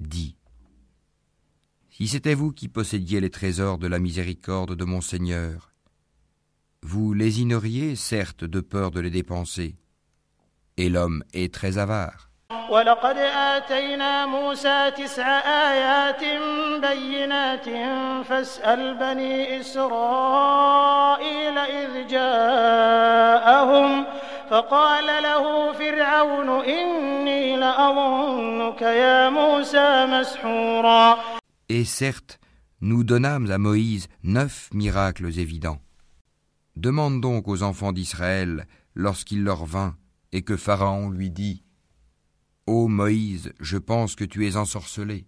Dis, 0.00 0.36
si 1.90 2.08
c'était 2.08 2.34
vous 2.34 2.52
qui 2.52 2.68
possédiez 2.68 3.20
les 3.20 3.30
trésors 3.30 3.78
de 3.78 3.88
la 3.88 3.98
miséricorde 3.98 4.74
de 4.74 4.84
mon 4.84 5.00
Seigneur, 5.00 5.67
vous 6.81 7.13
lésineriez 7.13 7.95
certes 7.95 8.43
de 8.43 8.59
peur 8.59 8.91
de 8.91 8.99
les 8.99 9.09
dépenser, 9.09 9.75
et 10.77 10.89
l'homme 10.89 11.23
est 11.33 11.53
très 11.53 11.77
avare. 11.77 12.29
ولقد 12.69 13.17
آتينا 13.17 14.25
موسى 14.25 14.91
تسع 14.91 15.27
آيات 15.39 16.23
بينات 16.81 17.65
فاسأل 18.25 18.97
بني 18.97 19.59
إسرائيل 19.59 21.57
إذ 21.57 22.07
جاءهم 22.07 24.05
فقال 24.49 25.23
له 25.23 25.73
فرعون 25.73 26.49
إني 26.65 27.55
لأظنك 27.57 28.81
يا 28.81 29.29
موسى 29.29 30.05
مسحورا 30.05 31.17
Et 31.69 31.85
certes, 31.85 32.39
nous 32.81 33.03
donnâmes 33.03 33.49
à 33.51 33.57
Moïse 33.57 34.07
neuf 34.23 34.69
miracles 34.73 35.39
évidents. 35.39 35.79
Demande 36.77 37.21
donc 37.21 37.47
aux 37.47 37.61
enfants 37.63 37.91
d'Israël, 37.91 38.67
lorsqu'il 38.95 39.43
leur 39.43 39.65
vint, 39.65 39.95
et 40.31 40.41
que 40.41 40.57
Pharaon 40.57 41.09
lui 41.09 41.29
dit 41.29 41.63
Ô 42.65 42.87
Moïse, 42.87 43.53
je 43.59 43.77
pense 43.77 44.15
que 44.15 44.23
tu 44.23 44.47
es 44.47 44.55
ensorcelé. 44.55 45.25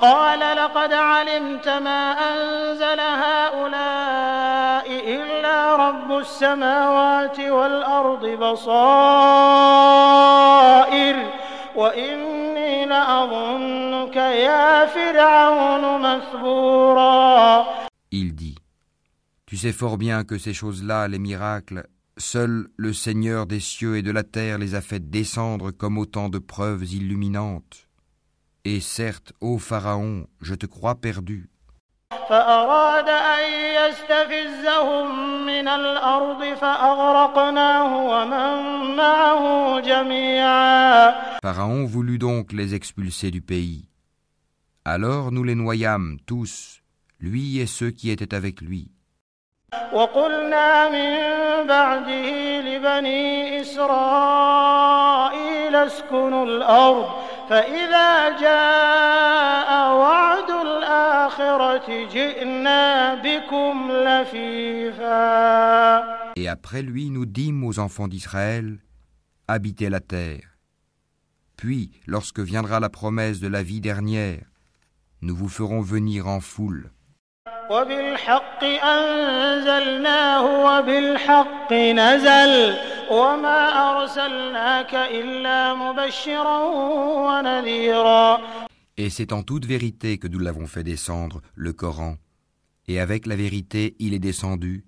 قال 0.00 0.40
لقد 0.56 0.92
علمت 0.92 1.68
ما 1.68 2.12
أنزل 2.12 3.00
هؤلاء 3.00 4.86
إلا 4.90 5.76
رب 5.76 6.18
السماوات 6.18 7.40
والأرض 7.40 8.26
بصائر 8.26 9.70
وإني 11.76 12.86
لأظنك 12.86 14.16
يا 14.16 14.86
فرعون 14.86 16.00
مثبورا 16.00 17.64
Il 17.64 17.83
dit 17.83 17.83
Tu 19.54 19.56
sais 19.56 19.72
fort 19.72 19.98
bien 19.98 20.24
que 20.24 20.38
ces 20.38 20.54
choses-là, 20.54 21.08
les 21.08 21.18
miracles, 21.18 21.86
seul 22.16 22.68
le 22.76 22.92
Seigneur 22.92 23.46
des 23.46 23.60
cieux 23.60 23.96
et 23.96 24.02
de 24.02 24.10
la 24.10 24.22
terre 24.22 24.58
les 24.58 24.74
a 24.74 24.80
fait 24.80 25.10
descendre 25.10 25.70
comme 25.70 25.98
autant 25.98 26.28
de 26.28 26.38
preuves 26.38 26.92
illuminantes. 26.92 27.88
Et 28.64 28.80
certes, 28.80 29.32
ô 29.40 29.58
Pharaon, 29.58 30.26
je 30.40 30.54
te 30.54 30.66
crois 30.66 31.00
perdu. 31.00 31.48
فأراد 32.28 33.08
أن 33.08 33.44
يستفزهم 33.80 35.46
من 35.46 35.68
الأرض 35.68 36.54
فأغرقناه 36.54 37.96
ومن 37.96 38.96
معه 38.96 39.80
جميعا 39.80 41.12
Pharaon 41.42 41.86
voulut 41.86 42.18
donc 42.18 42.52
les 42.52 42.74
expulser 42.74 43.30
du 43.30 43.40
pays. 43.40 43.88
Alors 44.84 45.32
nous 45.32 45.44
les 45.44 45.54
noyâmes 45.54 46.18
tous, 46.26 46.82
lui 47.20 47.58
et 47.58 47.66
ceux 47.66 47.90
qui 47.90 48.10
étaient 48.10 48.34
avec 48.34 48.60
lui. 48.60 48.90
وقلنا 49.92 50.88
من 50.90 51.66
بعده 51.66 52.60
لبني 52.60 53.60
إسرائيل 53.60 54.86
اسكنوا 55.76 56.46
الأرض 56.46 57.08
فإذا 57.48 58.38
جاء 58.40 59.94
وعد 59.94 60.50
الآخرة 60.50 62.08
جئنا 62.08 63.14
بكم 63.14 63.92
لفيفا 63.92 65.10
Et 66.36 66.48
après 66.48 66.82
lui, 66.82 67.10
nous 67.10 67.26
dîmes 67.26 67.64
aux 67.64 67.78
enfants 67.78 68.08
d'Israël, 68.08 68.78
habitez 69.46 69.88
la 69.90 70.00
terre. 70.00 70.56
Puis, 71.56 71.90
lorsque 72.06 72.40
viendra 72.40 72.80
la 72.80 72.88
promesse 72.88 73.40
de 73.40 73.48
la 73.48 73.62
vie 73.62 73.80
dernière, 73.80 74.46
nous 75.22 75.36
vous 75.36 75.48
ferons 75.48 75.80
venir 75.80 76.26
en 76.28 76.40
foule. 76.40 76.90
وبالحق 77.70 78.64
أنزلناه 78.64 80.44
وبالحق 80.66 81.72
نزل 81.72 82.76
وما 83.10 83.60
أرسلناك 83.90 84.94
إلا 84.94 85.74
مبشرا 85.74 86.58
ونذيرا 87.26 88.40
Et 88.96 89.08
c'est 89.08 89.32
en 89.32 89.42
toute 89.42 89.64
vérité 89.64 90.18
que 90.18 90.28
nous 90.28 90.38
l'avons 90.40 90.66
fait 90.66 90.84
descendre, 90.84 91.40
le 91.54 91.72
Coran. 91.72 92.16
Et 92.86 93.00
avec 93.00 93.24
la 93.26 93.36
vérité, 93.36 93.96
il 93.98 94.12
est 94.12 94.18
descendu, 94.18 94.84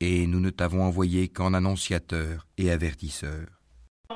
et 0.00 0.26
nous 0.26 0.40
ne 0.40 0.48
t'avons 0.48 0.84
envoyé 0.84 1.28
qu'en 1.28 1.52
annonciateur 1.52 2.46
et 2.56 2.70
avertisseur. 2.70 3.60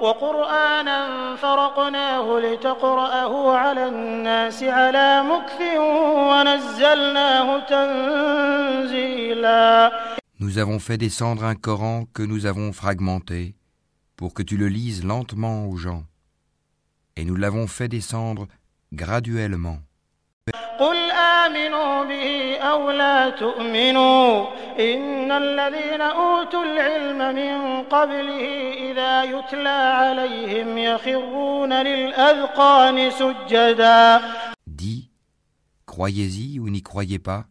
وقرآنا 0.01 1.37
فرقناه 1.37 2.41
لتقرأه 2.41 3.57
على 3.57 3.89
الناس 3.89 4.62
على 4.62 5.22
مكث 5.22 5.61
ونزلناه 6.28 7.59
تنزيلا 7.68 9.45
Nous 10.41 10.59
avons 10.59 10.80
fait 10.80 10.99
descendre 10.99 11.45
un 11.45 11.55
Coran 11.55 12.07
que 12.12 12.22
nous 12.22 12.45
avons 12.47 12.72
fragmenté 12.72 13.55
pour 14.16 14.35
que 14.35 14.43
tu 14.43 14.57
le 14.57 14.68
lises 14.68 15.05
lentement 15.05 15.66
aux 15.66 15.76
gens. 15.76 16.05
Et 17.16 17.24
nous 17.24 17.37
l'avons 17.37 17.68
fait 17.68 17.89
descendre 17.89 18.49
graduellement. 18.93 19.78
قل 20.78 21.11
آمنوا 21.11 22.05
به 22.05 22.57
أو 22.59 22.91
لا 22.91 23.30
تؤمنوا 23.30 24.47
إن 24.78 25.32
الذين 25.32 26.01
أوتوا 26.01 26.64
العلم 26.64 27.35
من 27.35 27.82
قبله 27.82 28.45
إذا 28.91 29.24
يتلى 29.24 29.68
عليهم 29.68 30.78
يخرون 30.78 31.72
للأذقان 31.72 33.11
سجدا 33.11 34.20
Dis, 34.66 35.11
croyez-y 35.87 36.59
ou 36.59 36.68
n'y 36.68 36.82
croyez 36.82 37.18
pas, 37.20 37.47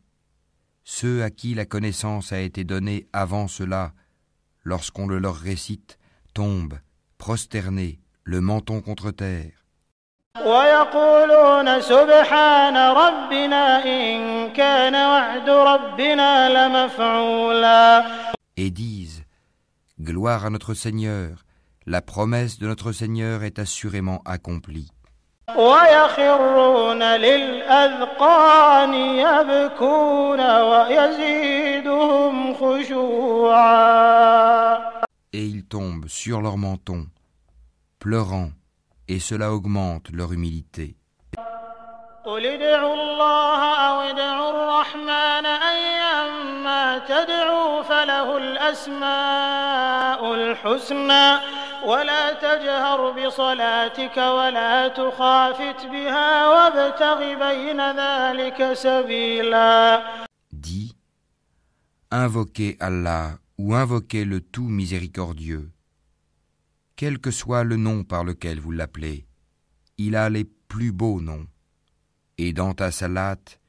ceux 0.83 1.23
à 1.23 1.29
qui 1.29 1.55
la 1.55 1.65
connaissance 1.65 2.33
a 2.33 2.41
été 2.41 2.63
donnée 2.63 3.07
avant 3.13 3.47
cela, 3.47 3.93
lorsqu'on 4.63 5.07
le 5.07 5.17
leur 5.17 5.35
récite, 5.35 5.97
tombent, 6.33 6.79
prosternés, 7.17 7.99
le 8.23 8.41
menton 8.41 8.81
contre 8.81 9.11
terre. 9.11 9.56
ويقولون 10.45 11.81
سبحان 11.81 12.77
ربنا 12.77 13.85
إن 13.85 14.49
كان 14.53 14.95
وعد 14.95 15.49
ربنا 15.49 16.49
لمفعولا 16.49 18.05
Et 18.57 18.71
disent, 18.71 19.23
Gloire 20.01 20.45
à 20.45 20.49
notre 20.49 20.73
Seigneur, 20.73 21.45
la 21.85 22.01
promesse 22.01 22.57
de 22.57 22.65
notre 22.67 22.91
Seigneur 22.91 23.43
est 23.43 23.59
assurément 23.59 24.21
accomplie. 24.25 24.89
ويخرون 25.55 27.03
للأذقان 27.03 28.93
يبكون 28.93 30.41
ويزيدهم 30.61 32.53
خشوعا 32.53 33.93
Et 35.33 35.45
ils 35.45 35.65
tombent 35.65 36.07
sur 36.07 36.41
leur 36.41 36.57
menton, 36.57 37.05
pleurant, 37.99 38.49
et 39.07 39.19
cela 39.19 39.51
augmente 39.53 40.09
leur 40.11 40.31
humilité. 40.33 40.95
قل 42.25 42.45
ادعوا 42.45 42.93
الله 42.93 43.61
أو 43.89 44.01
ادعوا 44.01 44.49
الرحمن 44.49 45.45
أيما 45.45 46.97
تدعوا 46.97 47.81
فله 47.81 48.37
الأسماء 48.37 50.33
الحسنى 50.35 51.37
ولا 51.85 52.33
تجهر 52.33 53.11
بصلاتك 53.11 54.17
ولا 54.17 54.87
تخافت 54.87 55.85
بها 55.85 56.47
وابتغ 56.47 57.19
بين 57.19 57.81
ذلك 57.91 58.73
سبيلا 58.73 60.03
Dis, 60.53 60.95
invoquez 62.09 62.77
Allah 62.79 63.31
ou 63.57 63.75
invoquez 63.75 64.23
le 64.23 64.39
tout 64.39 64.63
miséricordieux. 64.69 65.69
Quel 66.97 67.19
que 67.19 67.31
soit 67.31 67.63
le 67.63 67.77
nom 67.77 68.03
par 68.03 68.23
lequel 68.23 68.59
vous 68.59 68.71
l'appelez, 68.71 69.25
il 69.97 70.15
a 70.15 70.29
les 70.29 70.43
plus 70.43 70.91
beaux 70.91 71.21
noms. 71.21 71.47
Et 72.37 72.53
dans 72.53 72.73
ta 72.73 72.91
salate, 72.91 73.59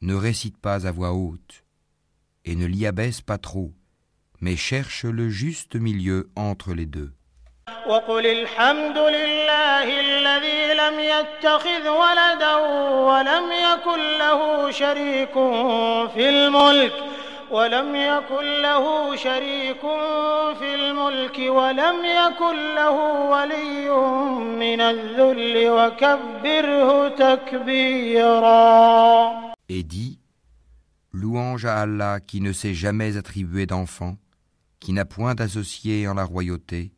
ne 0.00 0.14
récite 0.14 0.58
pas 0.58 0.86
à 0.86 0.90
voix 0.90 1.12
haute, 1.12 1.64
et 2.44 2.56
ne 2.56 2.66
l'y 2.66 2.86
abaisse 2.86 3.20
pas 3.20 3.38
trop, 3.38 3.72
mais 4.40 4.56
cherche 4.56 5.04
le 5.04 5.28
juste 5.28 5.76
milieu 5.76 6.30
entre 6.36 6.74
les 6.74 6.86
deux. 6.86 7.12
وقل 7.86 8.26
الحمد 8.26 8.98
لله 8.98 10.00
الذي 10.00 10.74
لم 10.74 11.00
يتخذ 11.00 11.88
ولدا 11.88 12.54
ولم 13.08 13.52
يكن 13.52 14.18
له 14.18 14.70
شريك 14.70 15.32
في 16.14 16.28
الملك 16.28 16.92
ولم 17.50 17.94
يكن 17.96 18.44
له 18.62 19.16
شريك 19.16 19.80
في 20.58 20.74
الملك 20.74 21.38
ولم 21.38 21.96
يكن 22.04 22.74
له 22.74 22.96
ولي 23.30 23.88
من 24.62 24.80
الذل 24.80 25.70
وكبره 25.70 27.08
تكبيرا 27.08 28.52
Et 29.68 29.82
dis, 29.84 30.18
louange 31.12 31.64
à 31.64 31.78
Allah 31.80 32.20
qui 32.20 32.40
ne 32.40 32.52
s'est 32.52 32.74
jamais 32.74 33.16
attribué 33.16 33.66
d'enfant, 33.66 34.16
qui 34.80 34.92
n'a 34.92 35.04
point 35.04 35.34
d'associé 35.34 36.08
en 36.08 36.14
la 36.14 36.24
royauté, 36.24 36.92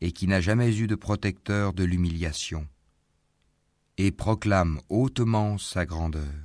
et 0.00 0.12
qui 0.12 0.26
n'a 0.26 0.40
jamais 0.40 0.76
eu 0.78 0.86
de 0.86 0.94
protecteur 0.94 1.72
de 1.72 1.84
l'humiliation, 1.84 2.66
et 3.96 4.10
proclame 4.10 4.80
hautement 4.88 5.58
sa 5.58 5.84
grandeur. 5.84 6.41